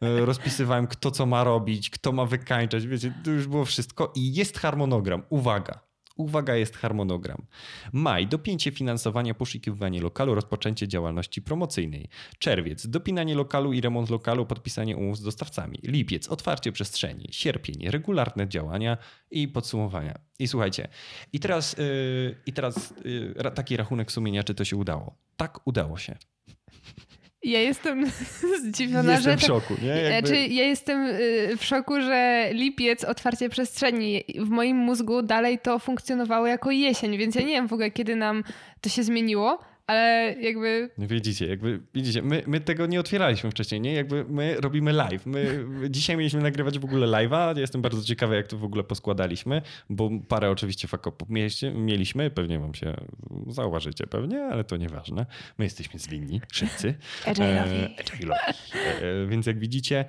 [0.00, 2.86] E, rozpisywałem, kto co ma robić, kto ma wykańczać.
[2.86, 4.12] Wiecie, to już było wszystko.
[4.14, 5.22] I jest harmonogram.
[5.28, 5.89] Uwaga.
[6.20, 7.46] Uwaga, jest harmonogram.
[7.92, 12.08] Maj, dopięcie finansowania, poszukiwanie lokalu, rozpoczęcie działalności promocyjnej.
[12.38, 15.78] Czerwiec, dopinanie lokalu i remont lokalu, podpisanie umów z dostawcami.
[15.82, 17.28] Lipiec, otwarcie przestrzeni.
[17.30, 18.96] Sierpień, regularne działania
[19.30, 20.18] i podsumowania.
[20.38, 20.88] I słuchajcie,
[21.32, 25.14] i teraz, yy, i teraz yy, taki rachunek sumienia, czy to się udało.
[25.36, 26.16] Tak, udało się.
[27.42, 28.06] Ja jestem
[28.64, 29.36] zdziwiona, jestem że.
[29.38, 29.88] w szoku, nie?
[29.88, 30.28] Jakby...
[30.28, 34.24] Znaczy, ja jestem y, w szoku, że lipiec, otwarcie przestrzeni.
[34.38, 38.16] W moim mózgu dalej to funkcjonowało jako jesień, więc ja nie wiem w ogóle, kiedy
[38.16, 38.44] nam
[38.80, 39.58] to się zmieniło
[39.90, 40.90] ale jakby...
[40.98, 43.92] Widzicie, jakby, widzicie, my, my tego nie otwieraliśmy wcześniej, nie?
[43.92, 45.26] Jakby my robimy live.
[45.26, 47.58] My dzisiaj mieliśmy nagrywać w ogóle live'a.
[47.58, 51.28] Jestem bardzo ciekawy, jak to w ogóle poskładaliśmy, bo parę oczywiście fakopów
[51.74, 52.94] mieliśmy, pewnie wam się
[53.46, 55.26] zauważycie pewnie, ale to nieważne.
[55.58, 56.94] My jesteśmy zwinni, wszyscy.
[57.24, 57.88] Agile'owi.
[58.24, 60.04] E, e, więc jak widzicie,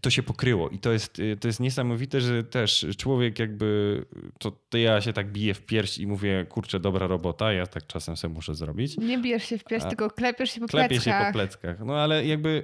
[0.00, 4.04] to się pokryło i to jest, to jest niesamowite, że też człowiek jakby,
[4.38, 7.86] to, to ja się tak biję w pierś i mówię, kurczę, dobra robota, ja tak
[7.86, 8.96] czasem sobie muszę zrobić.
[8.98, 11.04] Nie bijesz się w pierś, A, tylko klepiesz się po klepię pleckach.
[11.04, 12.62] Klepię się po pleckach, no ale jakby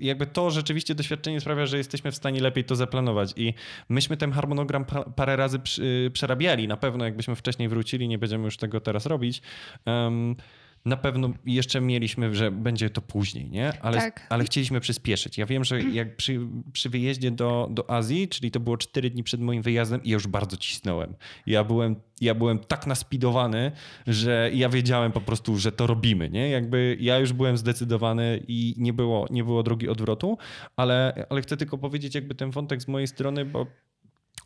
[0.00, 3.32] jakby to rzeczywiście doświadczenie sprawia, że jesteśmy w stanie lepiej to zaplanować.
[3.36, 3.54] I
[3.88, 4.84] myśmy ten harmonogram
[5.16, 5.58] parę razy
[6.12, 6.68] przerabiali.
[6.68, 9.42] Na pewno, jakbyśmy wcześniej wrócili, nie będziemy już tego teraz robić.
[9.86, 10.36] Um,
[10.84, 13.82] na pewno jeszcze mieliśmy, że będzie to później, nie?
[13.82, 14.26] Ale, tak.
[14.30, 15.38] ale chcieliśmy przyspieszyć.
[15.38, 16.40] Ja wiem, że jak przy,
[16.72, 20.26] przy wyjeździe do, do Azji, czyli to było cztery dni przed moim wyjazdem, ja już
[20.26, 21.14] bardzo cisnąłem.
[21.46, 23.72] Ja byłem, ja byłem tak naspidowany,
[24.06, 26.50] że ja wiedziałem po prostu, że to robimy, nie?
[26.50, 30.38] Jakby ja już byłem zdecydowany i nie było, nie było drogi odwrotu,
[30.76, 33.66] ale, ale chcę tylko powiedzieć jakby ten wątek z mojej strony, bo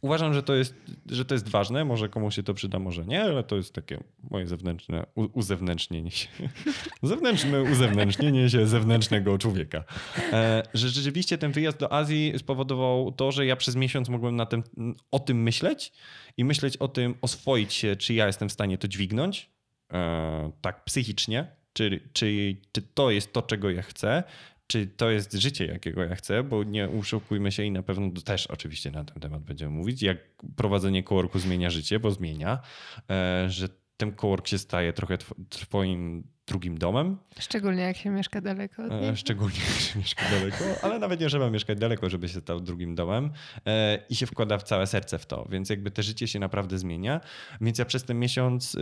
[0.04, 0.74] Uważam, że to, jest,
[1.10, 3.98] że to jest ważne, może komuś się to przyda, może nie, ale to jest takie
[4.30, 6.28] moje zewnętrzne uzewnętrznienie się.
[7.02, 9.84] Zewnętrzne uzewnętrznienie się zewnętrznego człowieka.
[10.32, 14.46] E, że rzeczywiście ten wyjazd do Azji spowodował to, że ja przez miesiąc mogłem na
[14.46, 14.62] tym,
[15.10, 15.92] o tym myśleć
[16.36, 19.50] i myśleć o tym, oswoić się, czy ja jestem w stanie to dźwignąć,
[19.92, 24.22] e, tak psychicznie, czy, czy, czy to jest to, czego ja chcę,
[24.66, 28.46] czy to jest życie, jakiego ja chcę, bo nie uszukujmy się i na pewno też
[28.46, 30.18] oczywiście na ten temat będziemy mówić, jak
[30.56, 32.58] prowadzenie kołorku zmienia życie, bo zmienia,
[33.10, 37.18] e, że ten kołork się staje trochę twoim drugim domem.
[37.38, 39.16] Szczególnie jak się mieszka daleko od e, niego.
[39.16, 42.94] Szczególnie jak się mieszka daleko, ale nawet nie trzeba mieszkać daleko, żeby się stał drugim
[42.94, 43.30] domem
[43.66, 46.78] e, i się wkłada w całe serce w to, więc jakby te życie się naprawdę
[46.78, 47.20] zmienia.
[47.60, 48.80] Więc ja przez ten miesiąc y,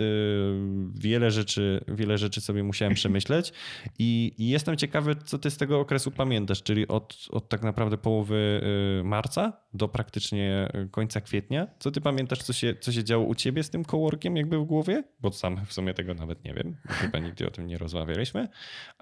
[0.95, 3.53] wiele rzeczy, wiele rzeczy sobie musiałem przemyśleć
[3.99, 7.99] i, i jestem ciekawy, co ty z tego okresu pamiętasz, czyli od, od tak naprawdę
[7.99, 8.61] połowy
[9.01, 11.67] y, marca do praktycznie końca kwietnia.
[11.79, 14.65] Co ty pamiętasz, co się, co się działo u ciebie z tym coworkiem jakby w
[14.65, 15.05] głowie?
[15.21, 18.49] Bo sam w sumie tego nawet nie wiem, chyba nigdy tym nie rozmawialiśmy.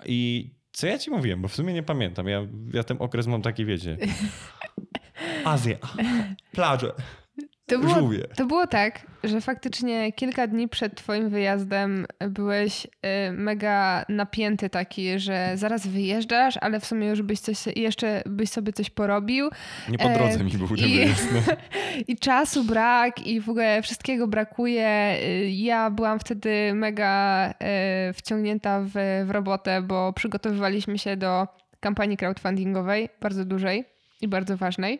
[0.05, 2.29] I co ja ci mówiłem, bo w sumie nie pamiętam.
[2.29, 3.97] Ja, ja ten okres mam taki, wiecie,
[5.45, 5.77] Azja,
[6.53, 6.93] plaże.
[7.71, 12.89] To było, to było tak, że faktycznie kilka dni przed twoim wyjazdem byłeś y,
[13.33, 18.73] mega napięty taki, że zaraz wyjeżdżasz, ale w sumie już byś coś, jeszcze byś sobie
[18.73, 19.51] coś porobił.
[19.89, 21.07] Nie po drodze e, mi był ten i.
[21.07, 21.41] No.
[22.09, 25.17] I czasu brak i w ogóle wszystkiego brakuje.
[25.23, 31.49] Y, ja byłam wtedy mega y, wciągnięta w, w robotę, bo przygotowywaliśmy się do
[31.81, 33.85] kampanii crowdfundingowej, bardzo dużej
[34.21, 34.99] i bardzo ważnej.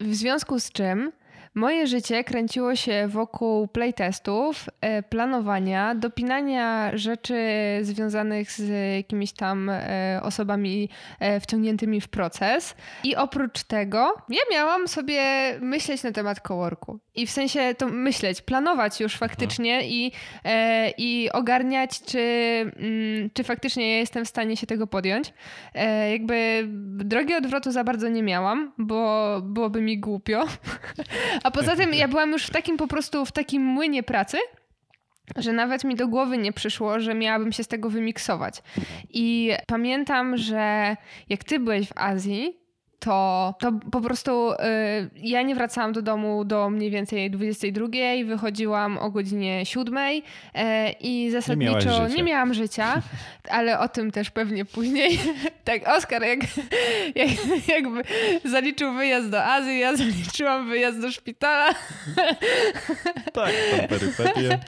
[0.00, 1.12] W związku z czym
[1.56, 7.38] Moje życie kręciło się wokół playtestów, e, planowania, dopinania rzeczy
[7.82, 10.88] związanych z jakimiś tam e, osobami
[11.20, 12.76] e, wciągniętymi w proces.
[13.04, 15.22] I oprócz tego ja miałam sobie
[15.60, 16.98] myśleć na temat coworku.
[17.14, 19.92] I w sensie to myśleć, planować już faktycznie mhm.
[19.92, 20.12] i,
[20.98, 22.18] i ogarniać, czy,
[22.76, 25.32] mm, czy faktycznie ja jestem w stanie się tego podjąć.
[26.12, 26.64] Jakby
[27.04, 30.44] drogi odwrotu za bardzo nie miałam, bo byłoby mi głupio.
[31.44, 34.38] A poza tym ja byłam już w takim po prostu, w takim młynie pracy,
[35.36, 38.62] że nawet mi do głowy nie przyszło, że miałabym się z tego wymiksować.
[39.10, 40.96] I pamiętam, że
[41.28, 42.63] jak ty byłeś w Azji,
[43.04, 44.56] to, to po prostu y,
[45.16, 47.86] ja nie wracałam do domu do mniej więcej 22,
[48.26, 50.22] wychodziłam o godzinie 7 y,
[51.00, 53.02] i zasadniczo nie, nie, miałam życia,
[53.50, 55.18] ale o tym też pewnie później.
[55.64, 56.40] tak, Oskar jak,
[57.14, 57.28] jak,
[57.68, 58.02] jakby
[58.44, 61.74] zaliczył wyjazd do Azji, ja zaliczyłam wyjazd do szpitala.
[63.32, 64.58] tak, tam perypetie.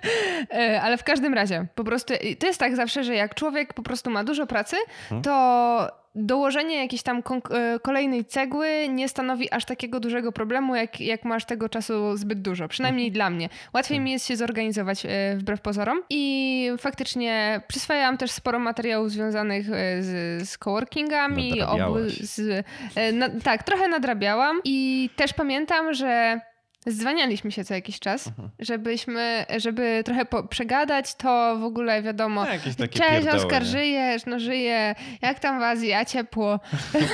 [0.55, 3.83] Y, ale w każdym razie, po prostu to jest tak zawsze, że jak człowiek po
[3.83, 4.77] prostu ma dużo pracy,
[5.09, 5.23] hmm?
[5.23, 11.25] to dołożenie jakiejś tam e, kolejnej cegły nie stanowi aż takiego dużego problemu, jak, jak
[11.25, 12.69] masz tego czasu zbyt dużo.
[12.69, 13.49] Przynajmniej dla mnie.
[13.75, 16.03] Łatwiej mi jest się zorganizować e, wbrew pozorom.
[16.11, 21.63] I faktycznie przyswajałam też sporo materiałów związanych e, z, z coworkingami.
[21.63, 22.67] Obu, z,
[23.13, 24.61] na, tak, trochę nadrabiałam.
[24.65, 26.41] I też pamiętam, że
[26.87, 32.45] Zdzwanialiśmy się co jakiś czas, żebyśmy, żeby trochę po, przegadać to w ogóle wiadomo.
[32.45, 33.69] No, jakieś takie Cześć pierdoły, Oskar, nie?
[33.69, 34.27] żyjesz?
[34.27, 34.95] No żyję.
[35.23, 35.93] Jak tam w Azji?
[35.93, 36.61] A ciepło.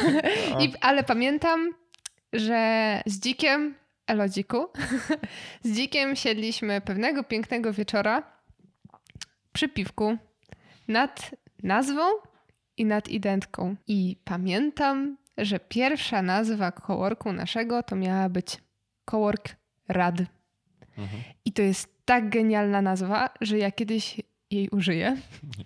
[0.62, 1.74] I, ale pamiętam,
[2.32, 3.74] że z Dzikiem,
[4.06, 4.66] elo Dziku,
[5.64, 8.22] z Dzikiem siedliśmy pewnego pięknego wieczora
[9.52, 10.16] przy piwku
[10.88, 11.30] nad
[11.62, 12.02] nazwą
[12.76, 13.76] i nad identką.
[13.86, 18.58] I pamiętam, że pierwsza nazwa coworku naszego to miała być
[19.04, 19.61] Cowork
[19.92, 20.18] Rad.
[20.98, 21.22] Mhm.
[21.44, 24.20] I to jest tak genialna nazwa, że ja kiedyś
[24.50, 25.16] jej użyję.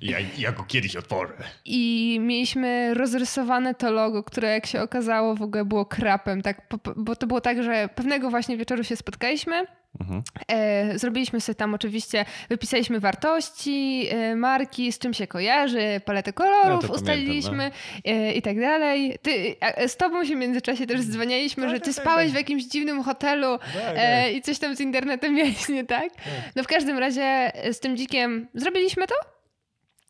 [0.00, 1.34] Ja, ja go kiedyś otworzę.
[1.64, 7.16] I mieliśmy rozrysowane to logo, które jak się okazało w ogóle było krapem, tak, bo
[7.16, 9.66] to było tak, że pewnego właśnie wieczoru się spotkaliśmy.
[10.00, 10.22] Mhm.
[10.48, 16.88] E, zrobiliśmy sobie tam oczywiście, wypisaliśmy wartości, e, marki, z czym się kojarzy, paletę kolorów
[16.88, 17.70] Ja ustaliliśmy
[18.04, 19.18] e, i tak dalej.
[19.22, 22.32] Ty, z tobą się w międzyczasie też dzwonialiśmy, Tak, że tak, ty tak, spałeś tak.
[22.32, 26.08] w jakimś dziwnym hotelu Tak, e, i coś tam z internetem miałeś, nie tak?
[26.56, 29.35] No w każdym razie z tym dzikiem zrobiliśmy to.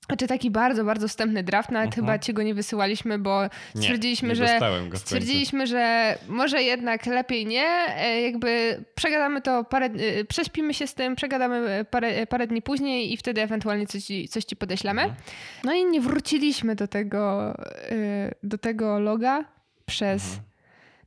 [0.08, 2.06] Znaczy taki bardzo, bardzo wstępny draft, nawet Mhm.
[2.06, 3.50] chyba ci go nie wysyłaliśmy, bo Nie,
[3.82, 9.64] stwierdziliśmy, nie że dostałem go stwierdziliśmy, że może jednak lepiej nie, e, jakby przegadamy to
[9.64, 14.04] parę, e, prześpimy się z tym, przegadamy parę, parę dni później i wtedy ewentualnie coś,
[14.04, 15.02] ci- coś ci podeślemy.
[15.02, 15.20] Mhm.
[15.64, 17.54] No i nie wróciliśmy do tego,
[17.90, 19.44] e, do tego loga
[19.86, 20.42] przez Mhm.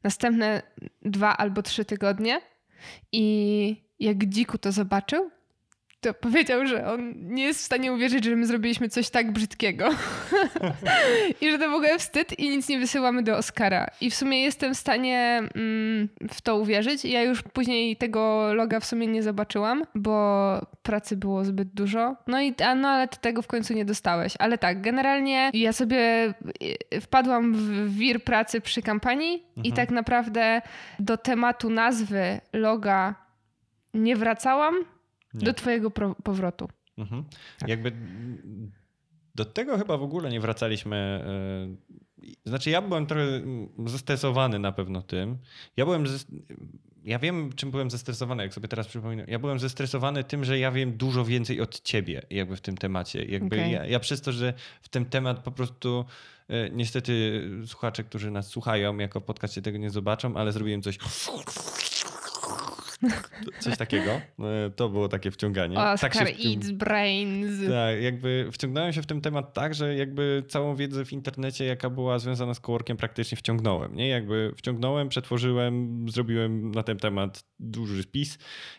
[0.04, 0.62] następne
[1.02, 2.42] dwa albo trzy tygodnie
[3.12, 5.32] i jak Dziku to zobaczył,
[6.02, 9.90] to powiedział, że on nie jest w stanie uwierzyć, że my zrobiliśmy coś tak brzydkiego.
[11.42, 13.88] I że to w ogóle wstyd i nic nie wysyłamy do Oscara.
[14.02, 17.06] I w sumie jestem w stanie mm, w to uwierzyć.
[17.06, 22.16] Ja już później tego loga w sumie nie zobaczyłam, bo pracy było zbyt dużo.
[22.28, 24.34] No i a, no, ale ty tego w końcu nie dostałeś.
[24.40, 26.34] Ale tak, generalnie ja sobie
[26.94, 29.76] y, wpadłam w wir pracy przy kampanii i Mhm.
[29.76, 30.62] tak naprawdę
[31.00, 33.16] do tematu nazwy loga
[33.94, 34.76] nie wracałam
[35.34, 35.46] Nie.
[35.46, 35.92] do twojego
[36.24, 36.68] powrotu.
[36.98, 37.24] Mhm.
[37.60, 37.70] Tak.
[37.70, 37.92] Jakby
[39.36, 40.96] do tego chyba w ogóle nie wracaliśmy.
[40.96, 43.26] e, Znaczy, ja byłem trochę
[43.86, 45.38] zestresowany na pewno tym.
[45.78, 46.06] Ja byłem.
[47.04, 49.26] Ja wiem, czym byłem zestresowany, jak sobie teraz przypominam.
[49.30, 53.26] Ja byłem zestresowany tym, że ja wiem dużo więcej od ciebie, jakby w tym temacie.
[53.26, 53.72] Jakby Okej.
[53.72, 56.06] ja, ja przez to, że w ten temat po prostu.
[56.50, 60.98] e, Niestety słuchacze, którzy nas słuchają, jako podcaście tego nie zobaczą, ale zrobiłem coś.
[63.60, 64.12] Coś takiego.
[64.40, 65.80] E, To było takie wciąganie.
[65.80, 67.70] Oscar tak wcią- eats brains.
[67.70, 71.90] tak, jakby wciągnąłem się w ten temat tak, że jakby całą wiedzę w internecie, jaka
[71.90, 73.96] była związana z coworkiem, praktycznie wciągnąłem.
[73.96, 74.08] Nie?
[74.08, 78.38] Jakby wciągnąłem, przetworzyłem, zrobiłem na ten temat duży spis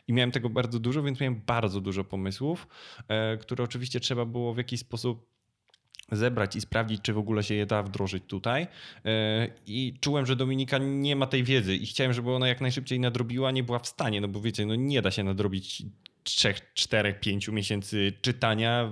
[0.09, 2.66] i miałem tego bardzo dużo, więc miałem bardzo dużo pomysłów,
[3.09, 5.31] e, które oczywiście trzeba było w jakiś sposób
[6.13, 8.67] zebrać i sprawdzić, czy w ogóle się je da wdrożyć tutaj.
[9.05, 13.01] E, I czułem, że Dominika nie ma tej wiedzy i chciałem, żeby ona jak najszybciej
[13.01, 15.83] nadrobiła, nie była w stanie, no bo wiecie, no nie da się nadrobić
[16.23, 18.91] trzech, czterech, pięciu miesięcy czytania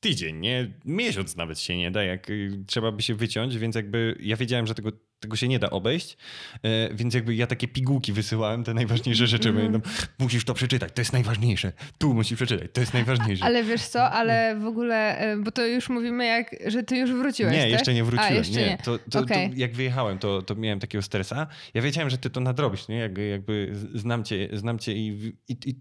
[0.00, 0.72] tydzień, nie?
[0.84, 4.66] Miesiąc nawet się nie da, jak y, trzeba by się wyciąć, więc jakby ja wiedziałem,
[4.66, 4.92] że tego,
[5.24, 6.16] tego się nie da obejść,
[6.62, 9.80] e, więc jakby ja takie pigułki wysyłałem, te najważniejsze rzeczy, będą,
[10.18, 13.44] musisz to przeczytać, to jest najważniejsze, tu musisz przeczytać, to jest najważniejsze.
[13.44, 17.12] Ale wiesz co, ale w ogóle, e, bo to już mówimy jak, że ty już
[17.12, 17.70] wróciłeś, Nie, tak?
[17.70, 18.32] jeszcze nie wróciłem.
[18.32, 18.66] A, jeszcze nie.
[18.66, 18.78] nie.
[18.84, 19.50] To, to, Okej.
[19.50, 21.46] to jak wyjechałem, to, to miałem takiego stresa.
[21.74, 22.96] Ja wiedziałem, że ty to nadrobisz, nie?
[22.96, 25.74] Jakby, jakby znam cię, znam cię i, i, i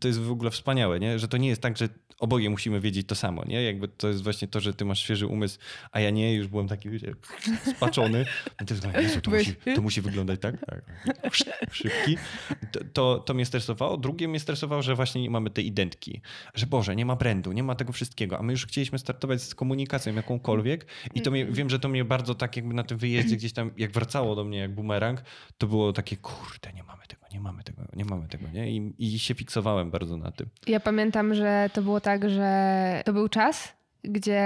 [0.00, 1.18] to jest w ogóle wspaniałe, nie?
[1.18, 1.88] Że to nie jest tak, że
[2.22, 3.62] oboje musimy wiedzieć to samo, nie?
[3.62, 5.58] Jakby to jest właśnie to, że ty masz świeży umysł,
[5.92, 7.14] a ja nie, już byłem taki wiecie,
[7.76, 8.24] spaczony.
[8.60, 8.66] No
[9.00, 10.66] Jezu, to, musi, to musi wyglądać tak?
[10.66, 10.82] tak.
[11.72, 12.16] Szybki.
[12.72, 13.96] To, to, to mnie stresowało.
[13.96, 16.20] Drugie mnie stresowało, że właśnie nie mamy tej identki.
[16.54, 19.54] Że Boże, nie ma brandu, nie ma tego wszystkiego, a my już chcieliśmy startować z
[19.54, 23.36] komunikacją jakąkolwiek i to mnie, wiem, że to mnie bardzo tak jakby na tym wyjeździe
[23.36, 25.22] gdzieś tam, jak wracało do mnie jak bumerang,
[25.58, 28.70] to było takie, kurde, nie mamy tego, nie mamy tego, nie mamy tego, nie?
[28.72, 30.48] I, i się fiksowałem bardzo na tym.
[30.66, 33.72] Ja pamiętam, że to było tak, że to był czas,
[34.04, 34.40] gdzie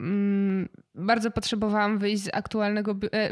[0.00, 3.28] mm, bardzo potrzebowałam wyjść z aktualnego bi- e,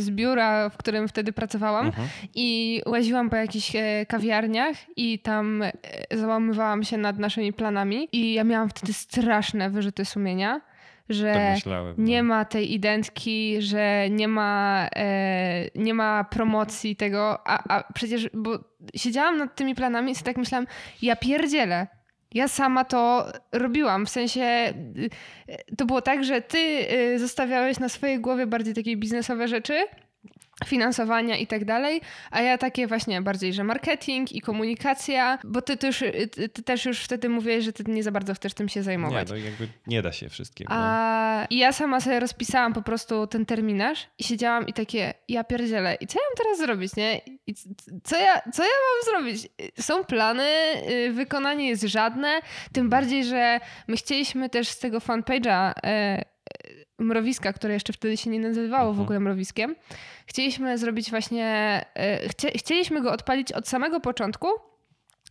[0.00, 2.08] z, biura, w którym wtedy pracowałam Mhm.
[2.34, 5.72] i łaziłam po jakichś e, kawiarniach i tam e,
[6.10, 10.60] załamywałam się nad naszymi planami i ja miałam wtedy straszne wyrzuty sumienia,
[11.08, 11.94] że Tak myślałem.
[11.98, 12.04] no.
[12.04, 18.30] nie ma tej identki, że nie ma, e, nie ma promocji tego, a, a przecież,
[18.34, 18.58] bo
[18.96, 20.66] siedziałam nad tymi planami i sobie tak myślałam,
[21.02, 21.86] ja pierdzielę.
[22.34, 25.10] Ja sama to robiłam, w sensie y,
[25.76, 29.86] to było tak, że ty y, zostawiałeś na swojej głowie bardziej takie biznesowe rzeczy,
[30.66, 32.00] finansowania i tak dalej,
[32.30, 36.04] a ja takie właśnie bardziej, że marketing i komunikacja, bo ty, ty, już,
[36.52, 39.28] ty, też już wtedy mówiłeś, że ty nie za bardzo chcesz tym się Nie, zajmować.
[39.28, 40.70] to jakby nie da się wszystkiego.
[40.74, 45.44] A i ja sama sobie rozpisałam po prostu ten terminarz i siedziałam i takie, ja
[45.44, 47.20] pierdzielę, i co ja mam teraz zrobić, nie?
[47.46, 47.54] I
[48.04, 49.48] co ja, co ja mam zrobić?
[49.80, 50.48] Są plany,
[50.90, 52.40] y, wykonanie jest żadne,
[52.72, 56.24] tym bardziej, że my chcieliśmy też z tego fanpage'a e,
[56.98, 59.04] Mrowiska, które jeszcze wtedy się nie nazywało w Mhm.
[59.04, 59.74] ogóle Mrowiskiem,
[60.26, 61.46] chcieliśmy zrobić właśnie,
[61.94, 64.48] e, chcie, chcieliśmy go odpalić od samego początku,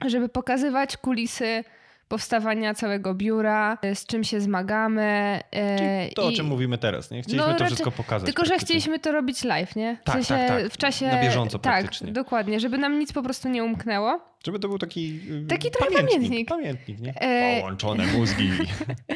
[0.05, 1.63] żeby pokazywać kulisy
[2.11, 5.39] powstawania całego biura, e, z czym się zmagamy.
[5.51, 7.21] e, To, o i- czym mówimy teraz, nie?
[7.21, 8.25] Chcieliśmy No, to raczej- wszystko pokazać.
[8.25, 9.97] Tylko, że chcieliśmy to robić live, nie?
[10.01, 10.71] W Tak, sensie tak, tak.
[10.73, 11.07] w czasie.
[11.07, 12.11] Na bieżąco Tak, praktycznie.
[12.11, 14.19] dokładnie, żeby nam nic po prostu nie umknęło.
[14.45, 15.19] Żeby to był taki...
[15.43, 16.47] y, Taki trochę pamiętnik.
[16.49, 17.13] Pamiętnik, nie?
[17.21, 18.49] E, Połączone mózgi.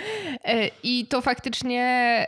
[0.83, 2.25] I to faktycznie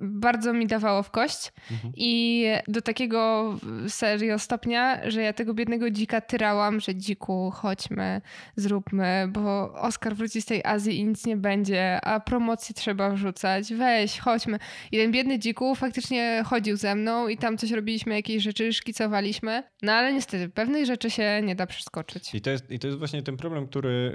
[0.00, 1.52] bardzo mi dawało w kość.
[1.70, 1.92] Mhm.
[1.96, 3.54] I do takiego
[3.88, 8.20] serio stopnia, że ja tego biednego dzika tyrałam, że dziku, chodźmy,
[8.56, 13.74] zróbmy, bo Oskar wróci z tej Azji i nic nie będzie, a promocje trzeba wrzucać,
[13.74, 14.58] weź, chodźmy.
[14.92, 19.62] I ten biedny dziku faktycznie chodził ze mną i tam coś robiliśmy, jakieś rzeczy szkicowaliśmy.
[19.82, 22.34] No ale niestety, pewnych rzeczy się nie da przeskoczyć.
[22.34, 24.12] I to jest, I to jest właśnie ten problem, który,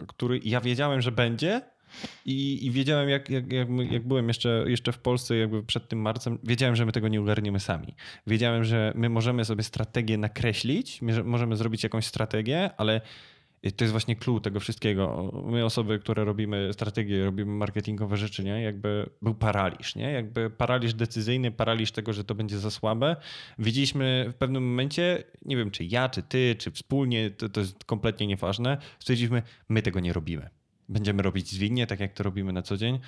[0.00, 1.73] y, który ja wiedziałem, że będzie.
[2.24, 6.00] I, i wiedziałem, jak, jak, jak, jak byłem jeszcze, jeszcze w Polsce, jakby przed tym
[6.00, 7.94] marcem, wiedziałem, że my tego nie ogarniemy sami.
[8.26, 13.00] Wiedziałem, że my możemy sobie strategię nakreślić, my, że możemy zrobić jakąś strategię, ale
[13.76, 15.32] to jest właśnie clue tego wszystkiego.
[15.46, 18.62] My osoby, które robimy strategię, robimy marketingowe rzeczy, nie?
[18.62, 20.12] Jakby był paraliż, nie?
[20.12, 23.16] Jakby paraliż decyzyjny, paraliż tego, że to będzie za słabe.
[23.58, 27.84] Widzieliśmy w pewnym momencie, nie wiem czy ja, czy ty, czy wspólnie, to, to jest
[27.84, 30.50] kompletnie nieważne, stwierdziliśmy, my tego nie robimy.
[30.88, 32.98] Będziemy robić zwinnie, tak jak to robimy na co dzień.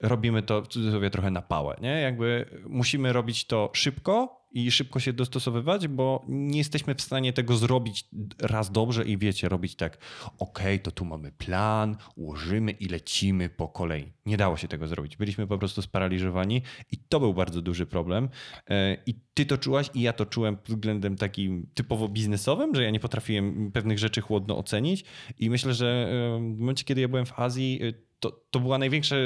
[0.00, 2.00] Robimy to w cudzysłowie trochę na pałę, nie?
[2.00, 7.56] Jakby musimy robić to szybko i szybko się dostosowywać, bo nie jesteśmy w stanie tego
[7.56, 9.98] zrobić raz dobrze i wiecie, robić tak,
[10.38, 14.12] okej, to tu mamy plan, ułożymy i lecimy po kolei.
[14.26, 15.16] Nie dało się tego zrobić.
[15.16, 18.28] Byliśmy po prostu sparaliżowani i to był bardzo duży problem.
[18.70, 22.90] E, I ty to czułaś i ja to czułem względem takim typowo biznesowym, że ja
[22.90, 25.04] nie potrafiłem pewnych rzeczy chłodno ocenić
[25.38, 28.78] i myślę, że e, w momencie, kiedy ja byłem w Azji, e, to, to była
[28.78, 29.16] największa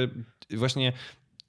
[0.51, 0.93] właśnie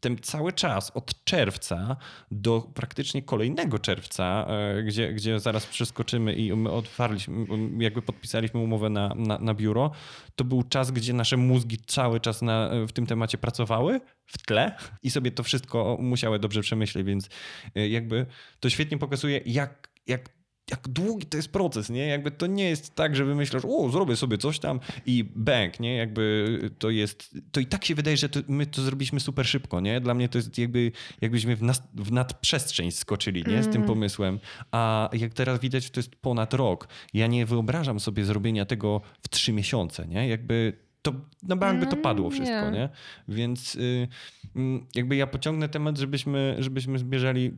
[0.06, 1.98] ten cały czas od czerwca
[2.32, 7.46] do praktycznie kolejnego czerwca, e, gdzie, gdzie zaraz przeskoczymy i my otwarliśmy,
[7.80, 9.92] jakby podpisaliśmy umowę na, na, na biuro,
[10.36, 14.76] to był czas, gdzie nasze mózgi cały czas na, w tym temacie pracowały w tle
[15.04, 17.30] i sobie to wszystko musiały dobrze przemyśleć, więc
[17.76, 18.26] e, jakby
[18.60, 20.30] to świetnie pokazuje, jak, jak
[20.72, 22.08] jak długi to jest proces, nie?
[22.08, 25.96] Jakby to nie jest tak, że wymyślasz, o, zrobię sobie coś tam i bang, nie?
[25.96, 29.80] Jakby to jest, to i tak się wydaje, że to, my to zrobiliśmy super szybko,
[29.80, 30.02] nie?
[30.02, 30.92] Dla mnie to jest jakby,
[31.22, 33.58] jakbyśmy w, nas, w nadprzestrzeń skoczyli, nie?
[33.64, 33.86] Z tym Mhm.
[33.88, 34.40] pomysłem.
[34.72, 36.88] A jak teraz widać, to jest ponad rok.
[37.14, 40.28] Ja nie wyobrażam sobie zrobienia tego w trzy miesiące, nie?
[40.28, 41.14] Jakby to
[41.44, 42.78] na bank by to No, padło wszystko, nie.
[42.78, 42.90] nie?
[43.28, 44.08] Więc y,
[44.56, 47.52] mm, jakby ja pociągnę temat, żebyśmy, żebyśmy zbierzali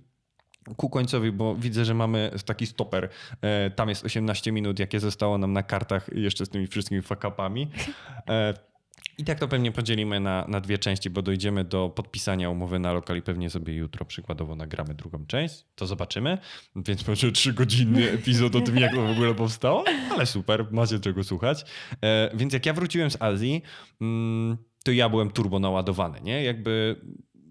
[0.78, 3.10] ku końcowi, bo widzę, że mamy taki stoper.
[3.42, 7.68] E, Tam jest 18 minut, jakie zostało nam na kartach jeszcze z tymi wszystkimi fakapami.
[9.20, 12.94] I tak to pewnie podzielimy na, na dwie części, bo dojdziemy do podpisania umowy na
[12.94, 15.66] lokal i pewnie sobie jutro przykładowo nagramy drugą część.
[15.76, 16.38] To zobaczymy.
[16.76, 19.84] Więc będzie trzygodzinny epizod o tym, jak to w ogóle powstało.
[20.12, 21.66] Ale super, macie czego słuchać.
[22.04, 23.62] E, Więc jak ja wróciłem z Azji,
[24.02, 26.44] mm, to ja byłem turbo naładowany, nie?
[26.44, 27.02] Jakby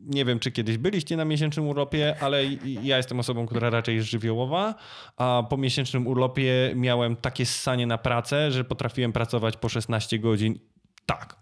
[0.07, 2.44] nie wiem, czy kiedyś byliście na miesięcznym urlopie, ale
[2.82, 4.74] ja jestem osobą, która raczej jest żywiołowa,
[5.16, 10.59] a po miesięcznym urlopie miałem takie ssanie na pracę, że potrafiłem pracować po 16 godzin.
[11.07, 11.36] Tak.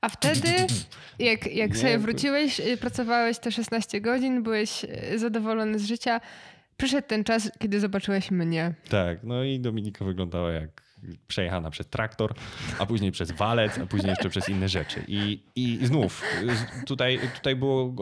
[0.00, 0.48] A wtedy,
[1.18, 6.20] jak, jak Nie, sobie wróciłeś, y, pracowałeś te 16 godzin, byłeś y, zadowolony z życia,
[6.76, 8.74] przyszedł ten czas, kiedy zobaczyłeś mnie.
[8.88, 10.87] Tak, no i Dominika wyglądała jak
[11.28, 12.34] przejechana przez traktor,
[12.78, 15.04] a później przez walec, a później jeszcze przez inne rzeczy.
[15.08, 17.94] I, i znów, z- tutaj, tutaj było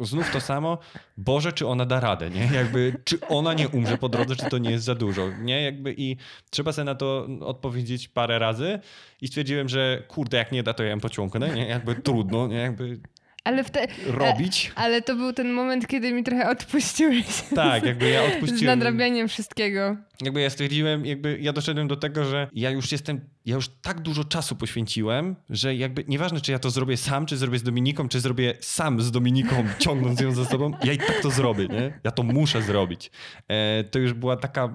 [0.00, 0.78] znów to samo.
[1.16, 2.48] Boże, czy ona da radę, nie?
[2.54, 5.62] Jakby, czy ona nie umrze po drodze, czy to nie jest za dużo, nie?
[5.62, 6.16] Jakby i
[6.50, 8.78] trzeba sobie na to odpowiedzieć parę razy
[9.20, 11.66] i stwierdziłem, że kurde, jak nie da, to ja ją pociągnę, nie?
[11.68, 12.56] Jakby trudno, nie?
[12.56, 13.00] Jakby
[13.44, 14.72] Ale, wte, robić.
[14.74, 17.26] ale to był ten moment, kiedy mi trochę odpuściłeś.
[17.54, 18.78] Tak, jakby ja Z odpuściłem.
[18.78, 19.96] nadrabianiem wszystkiego.
[20.22, 24.00] Jakby ja stwierdziłem, jakby ja doszedłem do tego, że ja już jestem, ja już tak
[24.00, 28.08] dużo czasu poświęciłem, że jakby nieważne, czy ja to zrobię sam, czy zrobię z Dominiką,
[28.08, 32.00] czy zrobię sam z Dominiką, ciągnąc ją za sobą, ja i tak to zrobię, nie?
[32.04, 33.10] Ja to muszę zrobić.
[33.48, 34.74] E, to już była taka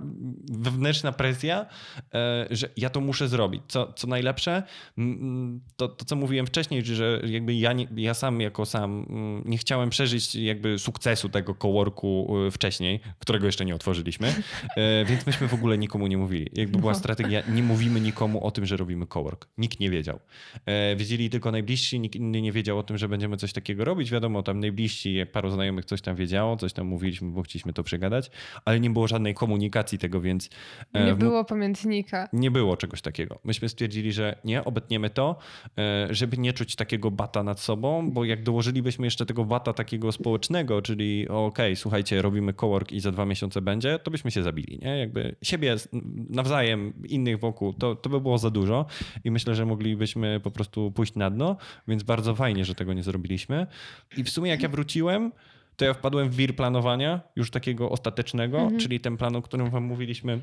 [0.51, 1.65] wewnętrzna presja,
[2.13, 3.61] e, że ja to muszę zrobić.
[3.67, 4.63] Co, co najlepsze,
[5.75, 9.57] to, to co mówiłem wcześniej, że jakby ja, nie, ja sam jako sam mm, nie
[9.57, 14.27] chciałem przeżyć jakby sukcesu tego coworku e, wcześniej, którego jeszcze nie otworzyliśmy,
[14.77, 16.49] e, więc myśmy w ogóle nikomu nie mówili.
[16.53, 16.99] Jakby była No.
[16.99, 19.47] strategia, nie mówimy nikomu o tym, że robimy cowork.
[19.57, 20.19] Nikt nie wiedział.
[20.65, 24.11] E, wiedzieli tylko najbliżsi, nikt inny nie wiedział o tym, że będziemy coś takiego robić.
[24.11, 28.31] Wiadomo, tam najbliżsi, paru znajomych coś tam wiedziało, coś tam mówiliśmy, bo chcieliśmy to przegadać,
[28.65, 30.49] ale nie było żadnej komunikacji tego, więc
[30.93, 32.29] e, Nie było pamiętnika.
[32.33, 33.39] nie było czegoś takiego.
[33.43, 35.37] Myśmy stwierdzili, że nie, obetniemy to,
[35.77, 40.11] e, żeby nie czuć takiego bata nad sobą, bo jak dołożylibyśmy jeszcze tego bata takiego
[40.11, 44.79] społecznego, czyli okej, słuchajcie, robimy cowork i za dwa miesiące będzie, to byśmy się zabili,
[44.81, 44.97] nie?
[44.97, 45.75] Jakby siebie
[46.29, 48.85] nawzajem, innych wokół, to, to by było za dużo
[49.23, 51.57] i myślę, że moglibyśmy po prostu pójść na dno,
[51.87, 53.67] więc bardzo fajnie, że tego nie zrobiliśmy.
[54.17, 55.31] I w sumie jak ja wróciłem,
[55.75, 59.83] to ja wpadłem w wir planowania, już takiego ostatecznego, czyli ten plan, o którym wam
[59.83, 60.41] mówiliśmy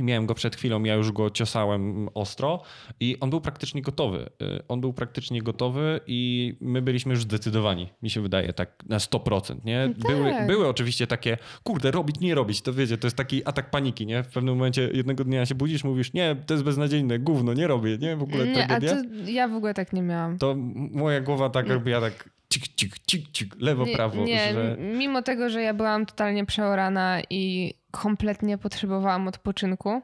[0.00, 2.62] Miałem go przed chwilą, ja już go ciosałem ostro
[3.00, 4.30] i on był praktycznie gotowy.
[4.42, 8.98] Y, On był praktycznie gotowy i my byliśmy już zdecydowani, mi się wydaje, tak na
[8.98, 9.64] 100%.
[9.64, 9.88] Nie?
[9.98, 10.46] No Były, tak.
[10.46, 14.22] były oczywiście takie, kurde, robić, nie robić, to wiecie, to jest taki atak paniki, nie?
[14.22, 17.98] W pewnym momencie jednego dnia się budzisz, mówisz, nie, to jest beznadziejne, gówno, nie robię,
[17.98, 18.16] nie?
[18.16, 18.94] W ogóle Nie, a tragedia.
[18.94, 20.38] to ja w ogóle tak nie miałam.
[20.38, 20.54] To
[20.90, 24.76] moja głowa tak robiła tak cik, cik, cik, cik, lewo, Nie, prawo, nie że...
[24.80, 30.02] mimo tego, że ja byłam totalnie przeorana i kompletnie potrzebowałam odpoczynku,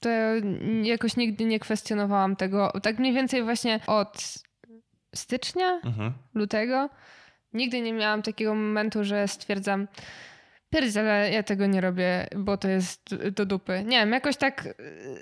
[0.00, 0.08] to
[0.82, 2.72] jakoś nigdy nie kwestionowałam tego.
[2.82, 4.34] Tak mniej więcej właśnie od
[5.14, 6.12] stycznia, Mhm.
[6.34, 6.88] lutego,
[7.52, 9.88] nigdy nie miałam takiego momentu, że stwierdzam,
[10.70, 13.82] pierdziele, ja tego nie robię, bo to jest do dupy.
[13.86, 14.74] Nie wiem, jakoś tak y,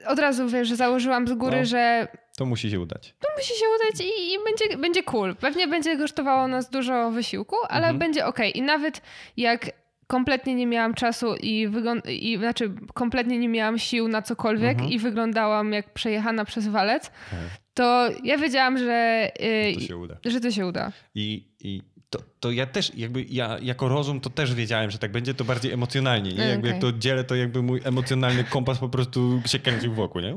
[0.07, 1.64] od razu, wiesz, że założyłam z góry, No.
[1.64, 3.14] że To musi się udać.
[3.20, 5.36] to musi się udać i, i będzie, będzie cool.
[5.36, 7.98] Pewnie będzie kosztowało nas dużo wysiłku, ale Mhm.
[7.98, 8.38] będzie ok.
[8.55, 9.00] I nawet
[9.36, 9.70] jak
[10.07, 14.90] kompletnie nie miałam czasu i, wygląd- i znaczy kompletnie nie miałam sił na cokolwiek Mhm.
[14.90, 17.38] i wyglądałam jak przejechana przez walec, Tak.
[17.74, 19.30] to ja wiedziałam, że,
[19.70, 20.16] y, To się uda.
[20.26, 20.92] że to się uda.
[21.14, 25.12] I, i to, to ja też, jakby ja jako rozum to też wiedziałem, że tak
[25.12, 26.32] będzie, to bardziej emocjonalnie.
[26.32, 26.44] Nie?
[26.44, 26.92] Jakby jak Okej.
[26.92, 30.20] to dzielę, to jakby mój emocjonalny kompas po prostu się kręcił wokół.
[30.20, 30.34] Nie?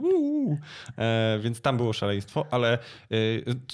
[0.97, 2.77] E, więc tam było szaleństwo, ale e,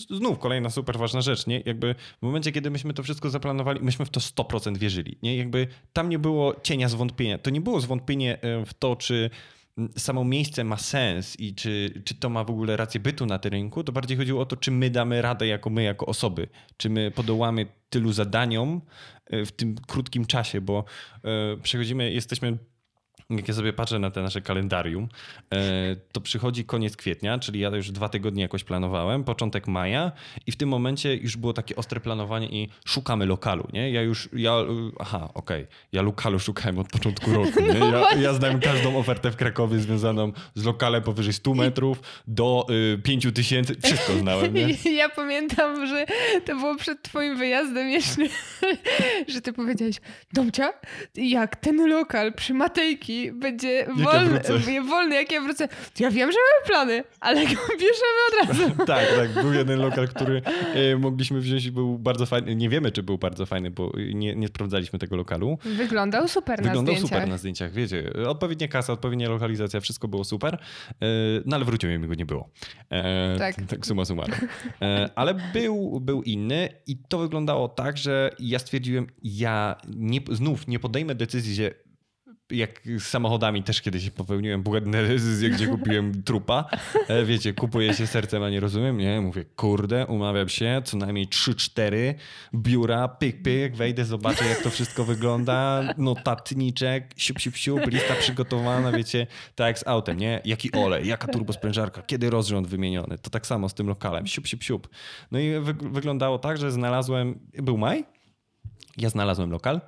[0.10, 1.48] znów kolejna super ważna rzecz.
[1.48, 1.62] Nie?
[1.66, 5.18] Jakby w momencie, kiedy myśmy to wszystko zaplanowali, myśmy w to 100% wierzyli.
[5.24, 5.38] Nie?
[5.38, 7.38] Jakby tam nie było cienia zwątpienia.
[7.38, 9.30] To nie było zwątpienie e, w to, czy
[9.98, 13.52] samo miejsce ma sens i czy, czy to ma w ogóle rację bytu na tym
[13.52, 16.48] rynku, to bardziej chodziło o to, czy my damy radę jako my, jako osoby.
[16.78, 18.82] Czy my podołamy tylu zadaniom
[19.46, 20.84] w tym krótkim czasie, bo
[21.64, 22.58] przechodzimy, jesteśmy
[23.30, 25.08] jak ja sobie patrzę na te nasze kalendarium,
[25.54, 30.12] e, to przychodzi koniec kwietnia, czyli ja już dwa tygodnie jakoś planowałem, początek maja
[30.48, 33.92] i w tym momencie już było takie ostre planowanie i szukamy lokalu, nie?
[33.92, 34.56] Ja już, ja,
[35.00, 37.80] aha, okej, ja lokalu szukałem od początku roku, nie?
[37.80, 43.02] Ja, ja znałem każdą ofertę w Krakowie związaną z lokalem powyżej 100 metrów do y,
[43.04, 44.68] 5 tysięcy, wszystko znałem, nie?
[45.04, 46.06] Ja pamiętam, że
[46.46, 48.22] to było przed twoim wyjazdem jeszcze,
[49.34, 49.96] że ty powiedziałeś,
[50.34, 50.74] Domcia,
[51.16, 54.82] jak ten lokal przy Matejki będzie wolny, wrócę.
[54.82, 55.68] wolny, jak ja wrócę.
[56.00, 58.76] Ja wiem, że mamy plany, ale go bierzemy od razu.
[58.94, 59.44] tak, tak.
[59.44, 60.42] Był jeden lokal, który
[60.74, 62.56] e, mogliśmy wziąć i był bardzo fajny.
[62.56, 65.58] Nie wiemy, czy był bardzo fajny, bo nie, nie sprawdzaliśmy tego lokalu.
[65.66, 67.18] Wyglądał super na Wyglądał zdjęciach.
[67.20, 68.14] super na zdjęciach, wiecie.
[68.28, 70.54] Odpowiednia kasa, odpowiednia lokalizacja, wszystko było super.
[71.02, 71.06] E,
[71.46, 72.50] No ale wróciłem i mi go nie było.
[72.90, 73.56] E, Tak.
[73.68, 74.36] Tak summa summarum.
[75.16, 80.80] Ale był, był inny i to wyglądało tak, że ja stwierdziłem, ja nie, znów nie
[80.80, 81.72] podejmę decyzji, że
[82.52, 86.70] jak z samochodami też kiedyś popełniłem błędne decyzje, gdzie kupiłem trupa.
[87.08, 89.22] E, Wiecie, kupuję się sercem, a nie rozumiem, nie?
[89.22, 92.14] Mówię, kurde, umawiam się, co najmniej 3-4
[92.56, 98.92] biura, pyk, pyk, wejdę, zobaczę jak to wszystko wygląda, notatniczek, siup, siup, siup, lista przygotowana,
[98.92, 100.42] wiecie, tak jak z autem, nie?
[100.46, 103.18] Jaki olej, jaka turbosprężarka, kiedy rozrząd wymieniony.
[103.18, 104.90] To tak samo z tym lokalem, siup, siup, siup.
[105.32, 108.06] No i wy wyglądało tak, że znalazłem, był maj,
[108.98, 109.82] ja znalazłem lokal.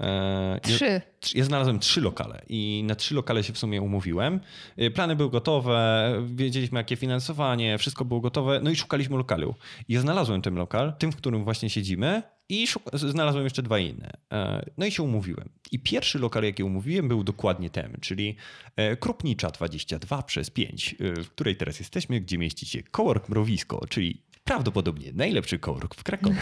[0.00, 1.00] E, Trzy.
[1.20, 4.40] Trz- Ja znalazłem trzy lokale i na trzy lokale się w sumie umówiłem.
[4.78, 9.54] Y, Plany były gotowe, wiedzieliśmy jakie finansowanie, wszystko było gotowe, no i szukaliśmy lokalu.
[9.88, 14.10] I ja znalazłem ten lokal, tym, w którym właśnie siedzimy i znalazłem jeszcze dwa inne.
[14.32, 15.48] E, No i się umówiłem.
[15.72, 18.36] I pierwszy lokal, jaki umówiłem, był dokładnie ten, czyli
[18.76, 23.86] e, Krupnicza 22 przez 5, y, w której teraz jesteśmy, gdzie mieści się Cowork Mrowisko,
[23.88, 26.36] czyli Prawdopodobnie najlepszy cowork w Krakowie.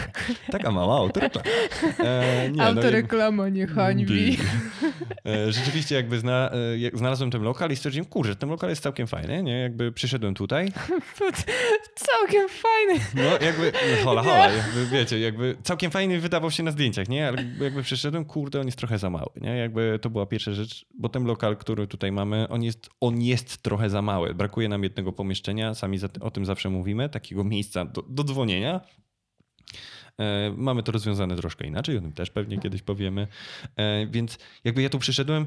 [0.51, 1.47] Taka mała autoreklama.
[1.99, 4.37] E, nie, no Autoreklama nie hańbi.
[5.25, 6.51] E, Rzeczywiście jakby zna,
[6.93, 9.59] e, znalazłem ten lokal i stwierdziłem, kurczę, ten lokal jest całkiem fajny, nie?
[9.59, 10.71] Jakby przyszedłem tutaj,
[11.95, 13.05] Całkiem fajny.
[13.15, 17.27] no jakby, no, hola hola, jakby wiecie, jakby całkiem fajny wydawał się na zdjęciach, nie?
[17.27, 19.57] Ale jakby przyszedłem, kurde, on jest trochę za mały, nie?
[19.57, 23.63] Jakby to była pierwsza rzecz, bo ten lokal, który tutaj mamy, on jest, on jest
[23.63, 24.33] trochę za mały.
[24.33, 28.81] Brakuje nam jednego pomieszczenia, sami za, o tym zawsze mówimy, takiego miejsca do, do dzwonienia.
[30.19, 33.27] E, Mamy to rozwiązane troszkę inaczej, o tym też pewnie kiedyś powiemy.
[33.75, 35.45] E, Więc jakby ja tu przyszedłem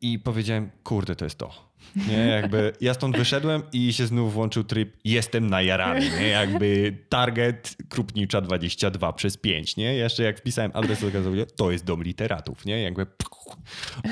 [0.00, 1.75] i powiedziałem, kurde, to jest to.
[2.08, 6.28] Nie, jakby ja stąd wyszedłem i się znów włączył tryb jestem najarany, nie?
[6.28, 9.94] Jakby target Krupnicza 22 przez 5, nie?
[9.94, 12.82] Jeszcze jak wpisałem adres, to okazało to jest dom literatów, nie?
[12.82, 13.06] Jakby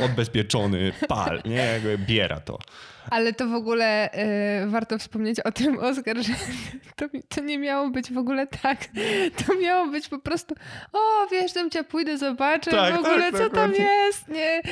[0.04, 1.56] odbezpieczony pal, nie?
[1.56, 2.58] Jakby biera to.
[3.10, 4.10] Ale to w ogóle
[4.64, 6.32] y, warto wspomnieć o tym, Oskar, że
[6.96, 8.78] to, to nie miało być w ogóle tak.
[9.46, 10.54] To miało być po prostu,
[10.92, 13.84] o wiesz, tam cię pójdę, zobaczę Tak, w ogóle, tak, co tam dokładnie.
[13.84, 14.62] jest, nie?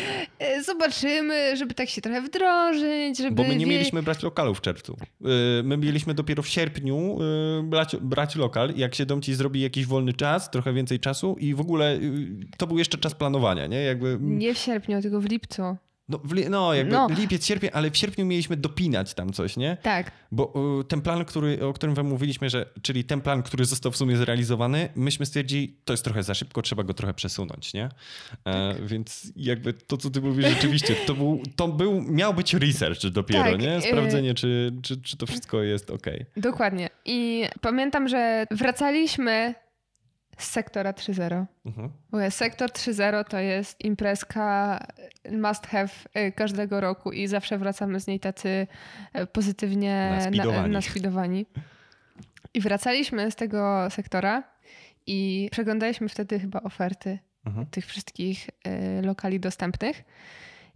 [0.58, 2.81] Y, Zobaczymy, żeby tak się trochę wdrożyć,
[3.16, 3.34] żeby...
[3.34, 4.96] Bo my nie mieliśmy brać lokalu w czerwcu.
[5.20, 5.28] Yy,
[5.64, 7.18] My mieliśmy dopiero w sierpniu
[7.56, 8.72] yy, brać, brać lokal.
[8.76, 12.28] Jak się dom ci zrobi jakiś wolny czas, trochę więcej czasu i w ogóle yy,
[12.56, 13.82] to był jeszcze czas planowania, nie?
[13.82, 15.62] Jakby, Nie w sierpniu, tylko w lipcu.
[16.08, 17.08] No, li, no jakby No.
[17.18, 19.76] lipiec, sierpień, ale w sierpniu mieliśmy dopinać tam coś, nie?
[19.82, 20.10] Tak.
[20.32, 23.92] Bo y, ten plan, który, o którym wam mówiliśmy, że, czyli ten plan, który został
[23.92, 27.88] w sumie zrealizowany, myśmy stwierdzili, to jest trochę za szybko, trzeba go trochę przesunąć, nie?
[28.46, 33.06] E, więc jakby to, co ty mówisz, rzeczywiście, to był, to był, miał być research
[33.10, 33.76] dopiero, Tak, nie?
[33.78, 36.06] y- Sprawdzenie, czy, czy, czy to wszystko jest ok.
[36.36, 36.90] Dokładnie.
[37.04, 39.54] I pamiętam, że wracaliśmy
[40.38, 41.44] z sektora 3.0.
[41.66, 41.90] Mhm.
[42.30, 44.78] Sektor 3.0 to jest imprezka
[45.30, 48.66] must have y, każdego roku i zawsze wracamy z niej tacy
[49.18, 50.56] y, pozytywnie Naspidowani.
[50.62, 51.46] Na, naspidowani.
[52.54, 54.42] I wracaliśmy z tego sektora
[55.06, 57.66] i przeglądaliśmy wtedy chyba oferty Mhm.
[57.66, 58.48] tych wszystkich
[59.00, 60.04] y, lokali dostępnych.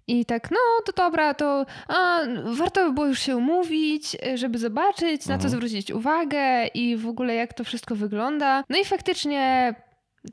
[0.08, 4.58] I tak, no to dobra, to a, warto by było już się umówić, y, żeby
[4.58, 5.50] zobaczyć, na co Mhm.
[5.50, 8.64] zwrócić uwagę i w ogóle jak to wszystko wygląda.
[8.68, 9.74] No i faktycznie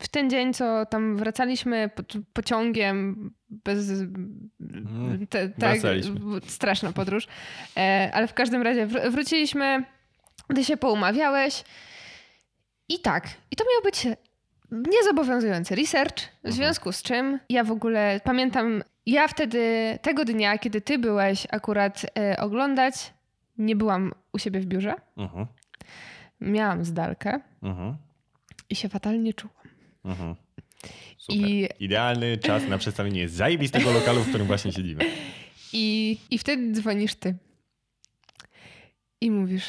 [0.01, 2.03] w ten dzień, co tam wracaliśmy po,
[2.33, 3.87] pociągiem bez...
[5.29, 5.77] Te, tak,
[6.47, 7.27] straszna podróż.
[7.77, 9.83] E, ale w każdym razie wr- wróciliśmy,
[10.55, 11.63] ty się poumawiałeś
[12.89, 13.27] i tak.
[13.51, 14.07] I to miał być
[14.71, 19.59] niezobowiązujący research, w związku z czym ja w ogóle pamiętam, ja wtedy,
[20.01, 23.13] tego dnia, kiedy ty byłeś akurat e, oglądać,
[23.57, 24.93] nie byłam u siebie w biurze.
[25.17, 25.45] Mhm.
[26.41, 27.95] Miałam zdalkę Mhm.
[28.69, 30.35] i się fatalnie czułam.
[31.17, 31.37] Super.
[31.37, 35.05] I, Idealny czas na przedstawienie zajebistego lokalu, w którym właśnie siedzimy.
[35.73, 37.35] i, I wtedy dzwonisz ty.
[39.21, 39.65] I mówisz,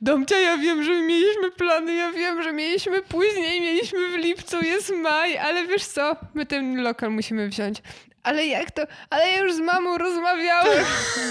[0.00, 4.92] Domcia, ja wiem, że mieliśmy plany, ja wiem, że mieliśmy później, mieliśmy w lipcu, jest
[5.02, 7.82] maj, ale wiesz co, my ten lokal musimy wziąć.
[8.22, 8.82] Ale jak to?
[9.10, 10.84] Ale ja już z mamą rozmawiałem.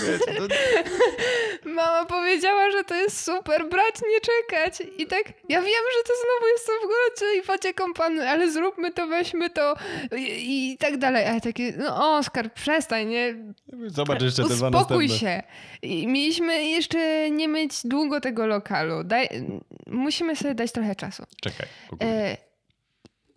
[0.06, 0.48] Wiecie, to,
[1.70, 4.82] Mama powiedziała, że to jest super, brać, nie czekać.
[4.98, 8.92] I tak, ja wiem, że to znowu jest w ogóle czyli focie kompany, ale zróbmy
[8.92, 9.76] to, weźmy to
[10.18, 11.26] i, i tak dalej.
[11.26, 13.36] A ja takie, no Oskar, przestań, nie?
[13.88, 15.44] zobacz jeszcze te dwa Uspokój się.
[15.82, 19.04] I mieliśmy jeszcze nie mieć długo tego lokalu.
[19.04, 19.30] Daj,
[19.88, 21.24] musimy sobie dać trochę czasu.
[21.42, 21.68] Czekaj.
[21.92, 22.14] ogólnie.
[22.14, 22.49] E,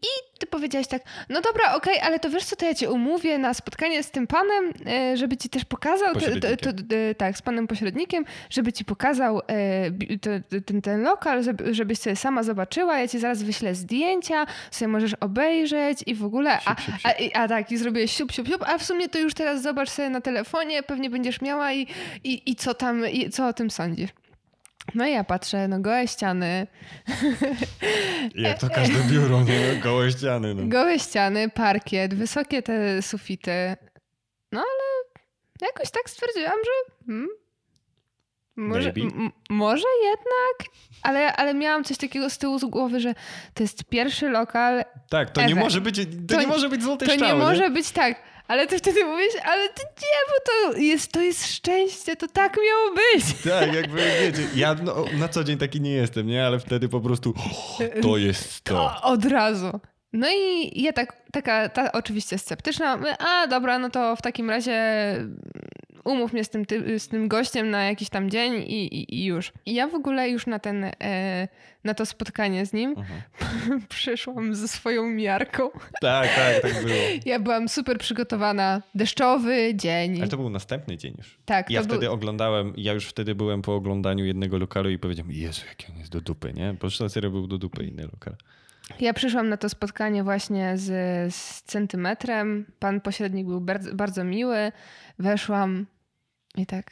[0.03, 3.38] I ty powiedziałaś tak, no dobra, okej, ale to wiesz co, to ja cię umówię
[3.38, 7.42] na spotkanie z tym panem, e, żeby ci też pokazał, to, to, e, tak, z
[7.42, 9.90] panem pośrednikiem, żeby ci pokazał e,
[10.66, 15.14] ten, ten lokal, żeby, żebyś sobie sama zobaczyła, ja ci zaraz wyślę zdjęcia, sobie możesz
[15.14, 17.30] obejrzeć i w ogóle, a, Siup, siup, siup.
[17.34, 19.90] a, a tak, i zrobiłeś siup, siup, siup, a w sumie to już teraz zobacz
[19.90, 21.86] sobie na telefonie, pewnie będziesz miała i,
[22.24, 24.11] i, i co tam, i co o tym sądzisz?
[24.95, 26.66] No i ja patrzę, no gołe ściany,
[28.35, 29.76] Jak to każde biuro, nie?
[29.83, 30.55] Gołe ściany.
[30.55, 30.62] No.
[30.66, 33.76] Gołe ściany, parkiet, wysokie te sufity.
[34.53, 35.12] No ale
[35.68, 37.28] jakoś tak stwierdziłam, że hmm,
[38.57, 38.93] może,
[39.51, 43.14] może jednak, ale, ale miałam coś takiego z tyłu z głowy, że
[43.55, 45.61] to jest pierwszy lokal, Tak, to nie Ewe.
[45.61, 47.33] może być, to, To nie nie- może być złote to strzały.
[47.33, 48.32] nie może być tak.
[48.49, 50.34] Ale ty wtedy mówisz, ale to nie, bo
[50.72, 53.43] to jest, to jest szczęście, to tak miało być.
[53.45, 56.47] Tak, jakby wiecie, ja no, na co dzień taki nie jestem, nie?
[56.47, 57.34] Ale wtedy po prostu
[58.03, 58.82] to jest to.
[58.82, 59.80] O, od razu.
[60.12, 64.76] No i ja tak, taka ta, oczywiście sceptyczna, a dobra, no to w takim razie
[66.05, 69.24] umów mnie z tym, ty, z tym gościem na jakiś tam dzień i, i, i
[69.24, 69.53] już.
[69.66, 71.48] I ja w ogóle już na ten, e,
[71.84, 73.82] na to spotkanie z nim Mhm.
[73.88, 75.70] przyszłam ze swoją miarką.
[76.00, 76.94] Tak, tak, tak było.
[77.26, 78.82] Ja byłam super przygotowana.
[78.94, 80.18] Deszczowy dzień.
[80.18, 81.38] Ale to był następny dzień już.
[81.44, 82.12] Tak, Ja wtedy był...
[82.12, 86.12] oglądałem, ja już wtedy byłem po oglądaniu jednego lokalu i powiedziałem, Jezu, jaki on jest
[86.12, 86.74] do dupy, nie?
[86.80, 88.34] Bo na serio był do dupy inny lokal.
[89.01, 92.72] Ja przyszłam na to spotkanie właśnie z, z centymetrem.
[92.78, 94.72] Pan pośrednik był bardzo, bardzo miły.
[95.18, 95.86] Weszłam
[96.57, 96.90] i tak.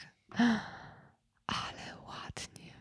[1.46, 2.72] Ale ładnie.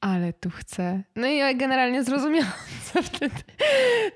[0.00, 1.02] Ale tu chcę.
[1.16, 2.52] No i ja generalnie zrozumiałam,
[2.92, 3.34] co wtedy,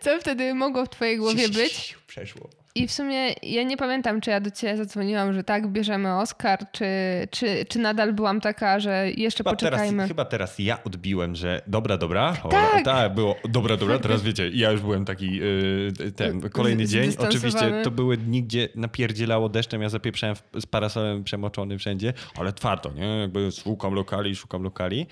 [0.00, 1.98] co wtedy mogło w twojej głowie być.
[2.06, 2.50] Przeszło.
[2.76, 6.58] I w sumie ja nie pamiętam, czy ja do ciebie zadzwoniłam, że tak, bierzemy Oscar,
[6.72, 6.84] czy,
[7.30, 10.08] czy, czy nadal byłam taka, że jeszcze Chyba teraz, poczekajmy.
[10.08, 12.36] chyba teraz ja odbiłem, że dobra, dobra.
[12.42, 12.84] O, Tak.
[12.84, 13.98] tak, było dobra, dobra.
[13.98, 17.10] Teraz wiecie, ja już byłem taki yy, ten kolejny dzień.
[17.18, 22.92] Oczywiście to były dni, gdzie napierdzielało deszczem, ja zapieprzałem z parasolem przemoczony wszędzie, ale twardo,
[22.92, 23.06] nie?
[23.18, 25.06] Jakby szukam lokali, szukam lokali.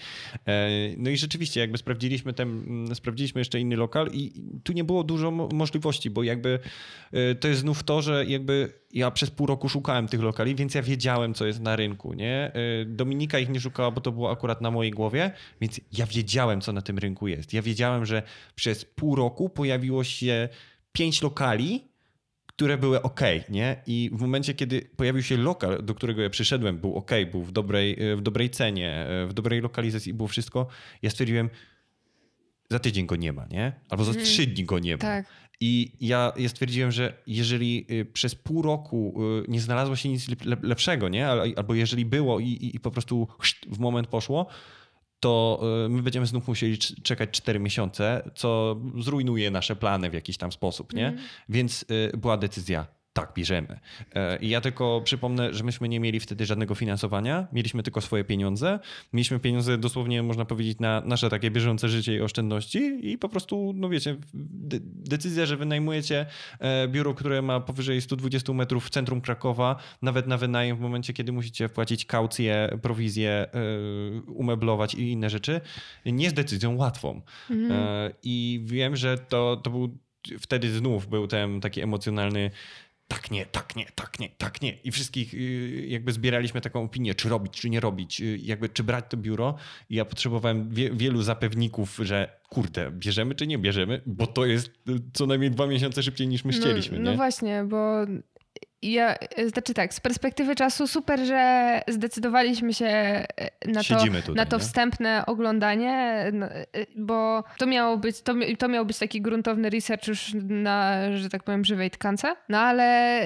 [0.47, 4.33] E, No i rzeczywiście jakby sprawdziliśmy ten, mm, sprawdziliśmy jeszcze inny lokal i
[4.65, 6.59] tu nie było dużo mo- możliwości, bo jakby
[7.13, 10.75] e, to jest znów to, że jakby ja przez pół roku szukałem tych lokali, więc
[10.75, 12.53] ja wiedziałem, co jest na rynku, nie?
[12.55, 15.31] E, Dominika ich nie szukała, bo to było akurat na mojej głowie,
[15.61, 17.53] więc ja wiedziałem, co na tym rynku jest.
[17.53, 18.23] Ja wiedziałem, że
[18.55, 20.49] przez pół roku pojawiło się
[20.93, 21.85] pięć lokali,
[22.47, 23.77] które były ok, nie?
[23.87, 27.53] I w momencie, kiedy pojawił się lokal, do którego ja przyszedłem, był ok, był w
[27.53, 30.67] dobrej, w dobrej cenie, w dobrej lokalizacji, było wszystko,
[31.03, 31.51] ja stwierdziłem,
[32.73, 33.73] za tydzień go nie ma, nie?
[33.91, 34.99] Albo za trzy dni go nie ma.
[34.99, 35.27] Tak.
[35.61, 40.29] I ja, ja stwierdziłem, że jeżeli y, przez pół roku y, nie znalazło się nic
[40.29, 41.29] lep- lepszego, nie?
[41.29, 43.29] Al- Albo jeżeli było i, i, i po prostu
[43.69, 44.47] w moment poszło,
[45.21, 50.15] to y, my będziemy znów musieli cz- czekać 4 miesiące, co zrujnuje nasze plany w
[50.15, 51.17] jakiś tam sposób, nie?
[51.49, 53.81] Więc y, była decyzja, tak, bierzemy.
[54.15, 58.25] E, I ja tylko przypomnę, że myśmy nie mieli wtedy żadnego finansowania, mieliśmy tylko swoje
[58.25, 58.79] pieniądze.
[59.13, 63.73] Mieliśmy pieniądze dosłownie, można powiedzieć, na nasze takie bieżące życie i oszczędności i po prostu,
[63.77, 66.27] no wiecie, de- decyzja, że wynajmujecie
[66.59, 71.13] e, biuro, które ma powyżej 120 metrów w centrum Krakowa, nawet na wynajem w momencie,
[71.13, 73.51] kiedy musicie wpłacić kaucję, prowizję, e,
[74.21, 75.61] umeblować i inne rzeczy,
[76.07, 77.23] nie jest decyzją łatwą.
[77.71, 79.99] E, I wiem, że to, to był
[80.41, 82.51] wtedy znów był ten taki emocjonalny
[83.13, 84.73] tak nie, tak nie, tak nie, tak nie.
[84.85, 88.83] I wszystkich y, jakby zbieraliśmy taką opinię, czy robić, czy nie robić, y, jakby czy
[88.85, 89.55] brać to biuro.
[89.91, 94.69] I ja potrzebowałem wie, wielu zapewników, że kurde, bierzemy czy nie bierzemy, bo to jest
[94.69, 94.73] y,
[95.13, 97.17] co najmniej dwa miesiące szybciej niż my chcieliśmy, no, no nie?
[97.17, 98.07] właśnie, bo
[98.83, 99.17] ja,
[99.47, 103.27] znaczy tak, z perspektywy czasu super, że zdecydowaliśmy się e,
[103.67, 104.61] na to, tutaj, na to nie?
[104.61, 110.31] wstępne oglądanie, e, bo to miało być, to, to miał być taki gruntowny research już
[110.49, 113.23] na, że tak powiem, żywej tkance, no ale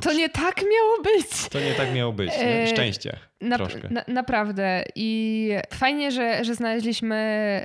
[0.00, 1.48] to nie tak miało być.
[1.48, 2.62] To nie tak miało być, nie?
[2.62, 3.88] E, Szczęście Na, troszkę.
[3.90, 4.84] na, naprawdę.
[4.94, 7.16] I fajnie, że, że znaleźliśmy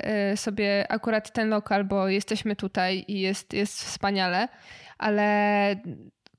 [0.04, 4.48] e, sobie akurat ten lokal, bo jesteśmy tutaj i jest, jest wspaniale,
[4.98, 5.76] ale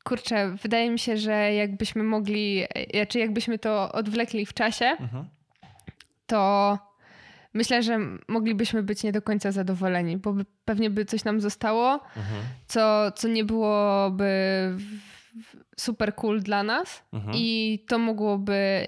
[0.05, 2.65] kurczę, wydaje mi się, że jakbyśmy mogli,
[3.09, 5.25] czy jakbyśmy to odwlekli w czasie, Mhm.
[6.27, 6.79] to
[7.55, 10.35] myślę, że moglibyśmy być nie do końca zadowoleni, bo
[10.65, 12.43] pewnie by coś nam zostało, Mhm.
[12.67, 14.31] co, co nie byłoby
[15.77, 17.33] super cool dla nas Mhm.
[17.37, 18.87] i to mogłoby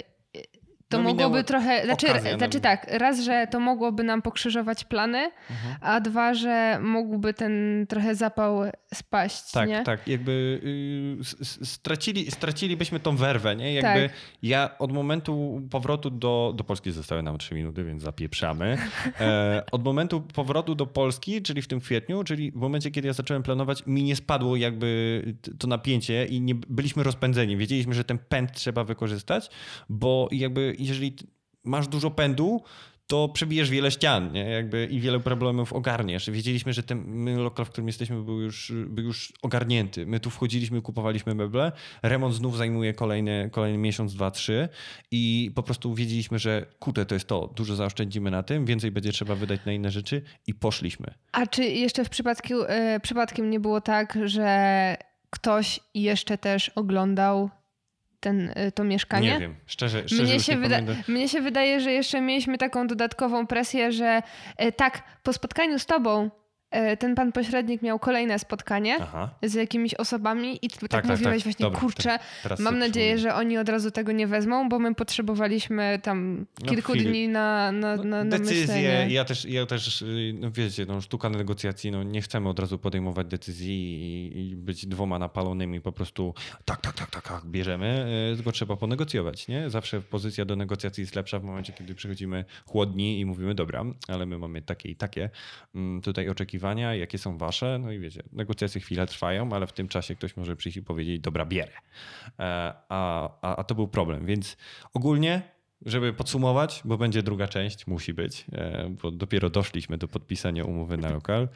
[0.90, 2.38] to No, mogłoby trochę, znaczy, okazja, no.
[2.38, 5.18] znaczy tak, raz, że to mogłoby nam pokrzyżować plany,
[5.50, 5.76] Mhm.
[5.80, 8.60] a dwa, że mógłby ten trochę zapał
[8.94, 9.82] spaść, Tak, nie?
[9.82, 10.08] tak.
[10.08, 13.74] Jakby y, s- stracili, stracilibyśmy tą werwę, nie?
[13.74, 14.12] Jakby Tak.
[14.42, 18.78] ja od momentu powrotu do, do Polski zostały nam 3 minuty, więc zapieprzamy.
[19.20, 23.12] E, od momentu powrotu do Polski, czyli w tym kwietniu, czyli w momencie, kiedy ja
[23.14, 24.90] zacząłem planować, mi nie spadło jakby
[25.58, 27.56] to napięcie i nie byliśmy rozpędzeni.
[27.56, 29.50] Wiedzieliśmy, że ten pęd trzeba wykorzystać,
[29.88, 31.16] bo jakby jeżeli
[31.64, 32.62] masz dużo pędu,
[33.10, 34.44] to przebijesz wiele ścian nie?
[34.44, 36.30] Jakby i wiele problemów ogarniesz.
[36.30, 40.06] Wiedzieliśmy, że ten lokal, w którym jesteśmy, był już, był już ogarnięty.
[40.06, 41.72] My tu wchodziliśmy, kupowaliśmy meble.
[42.02, 44.68] Remont znów zajmuje kolejny, kolejny miesiąc, dwa, trzy.
[45.10, 47.52] I po prostu wiedzieliśmy, że kurde, to jest to.
[47.56, 51.14] Dużo zaoszczędzimy na tym, więcej będzie trzeba wydać na inne rzeczy i poszliśmy.
[51.32, 54.96] A czy jeszcze w przypadku, e, przypadkiem nie było tak, że
[55.30, 57.50] ktoś jeszcze też oglądał
[58.20, 59.32] ten, e, to mieszkanie?
[59.32, 63.46] Nie wiem, szczerze, szczerze Mnie się, wyda- mnie się wydaje, że jeszcze mieliśmy taką dodatkową
[63.46, 64.22] presję, że
[64.56, 66.30] e, tak, po spotkaniu z tobą
[66.98, 69.30] ten pan pośrednik miał kolejne spotkanie Aha.
[69.42, 71.42] z jakimiś osobami i ty tak, tak, mówiłeś tak.
[71.44, 74.94] właśnie, Dobra, kurczę, teraz mam nadzieję, że oni od razu tego nie wezmą, bo my
[74.94, 77.08] potrzebowaliśmy tam No, kilku chwili.
[77.08, 79.06] dni na, na, No, na, na decyzje, myślenie.
[79.10, 82.78] ja też, ja też, y, no wiecie, no, sztuka negocjacji, no nie chcemy od razu
[82.78, 88.06] podejmować decyzji i, i być dwoma napalonymi, po prostu tak, tak, tak, tak, tak, bierzemy,
[88.32, 89.70] y, tylko trzeba ponegocjować, nie?
[89.70, 94.26] Zawsze pozycja do negocjacji jest lepsza w momencie, kiedy przychodzimy chłodni i mówimy, dobra, ale
[94.26, 95.30] my mamy takie i takie
[95.74, 96.28] mm, tutaj
[96.60, 100.36] oczekiwania, jakie są wasze, no i wiecie, negocjacje chwilę trwają, ale w tym czasie ktoś
[100.36, 101.72] może przyjść i powiedzieć, dobra, bierę.
[102.38, 104.56] E, A, a, a to był problem, więc
[104.94, 105.42] ogólnie
[105.86, 110.96] żeby podsumować, bo będzie druga część, musi być, e, bo dopiero doszliśmy do podpisania umowy
[110.96, 111.48] na lokal.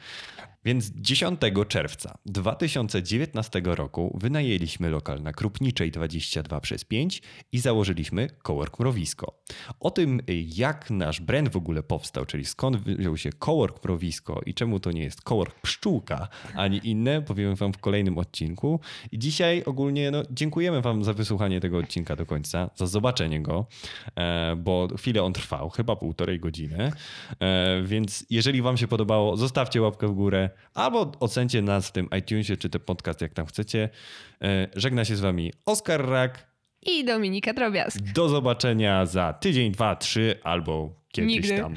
[0.65, 7.21] Więc 10 czerwca 2019 roku wynajęliśmy lokal na Krupniczej 22 przez 5
[7.51, 9.41] i założyliśmy Cowork Mrowisko.
[9.79, 10.21] O tym,
[10.55, 14.91] jak nasz brand w ogóle powstał, czyli skąd wziął się Cowork Mrowisko i czemu to
[14.91, 18.79] nie jest Cowork Pszczółka, ani inne, powiem wam w kolejnym odcinku.
[19.11, 23.65] I dzisiaj ogólnie no, dziękujemy wam za wysłuchanie tego odcinka do końca, za zobaczenie go,
[24.57, 26.91] bo chwilę on trwał, chyba półtorej godziny.
[27.39, 32.07] E, Więc jeżeli wam się podobało, zostawcie łapkę w górę albo ocencie nas w tym
[32.19, 33.89] iTunesie czy ten podcast, jak tam chcecie.
[34.41, 36.55] E, Żegna się z wami Oskar Rak.
[36.81, 37.99] I Dominika Drobiazg.
[37.99, 41.57] Do zobaczenia za tydzień, dwa, trzy albo kiedyś Nigdy.
[41.57, 41.73] tam.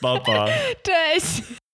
[0.00, 0.46] Pa, pa.
[0.82, 1.61] Cześć!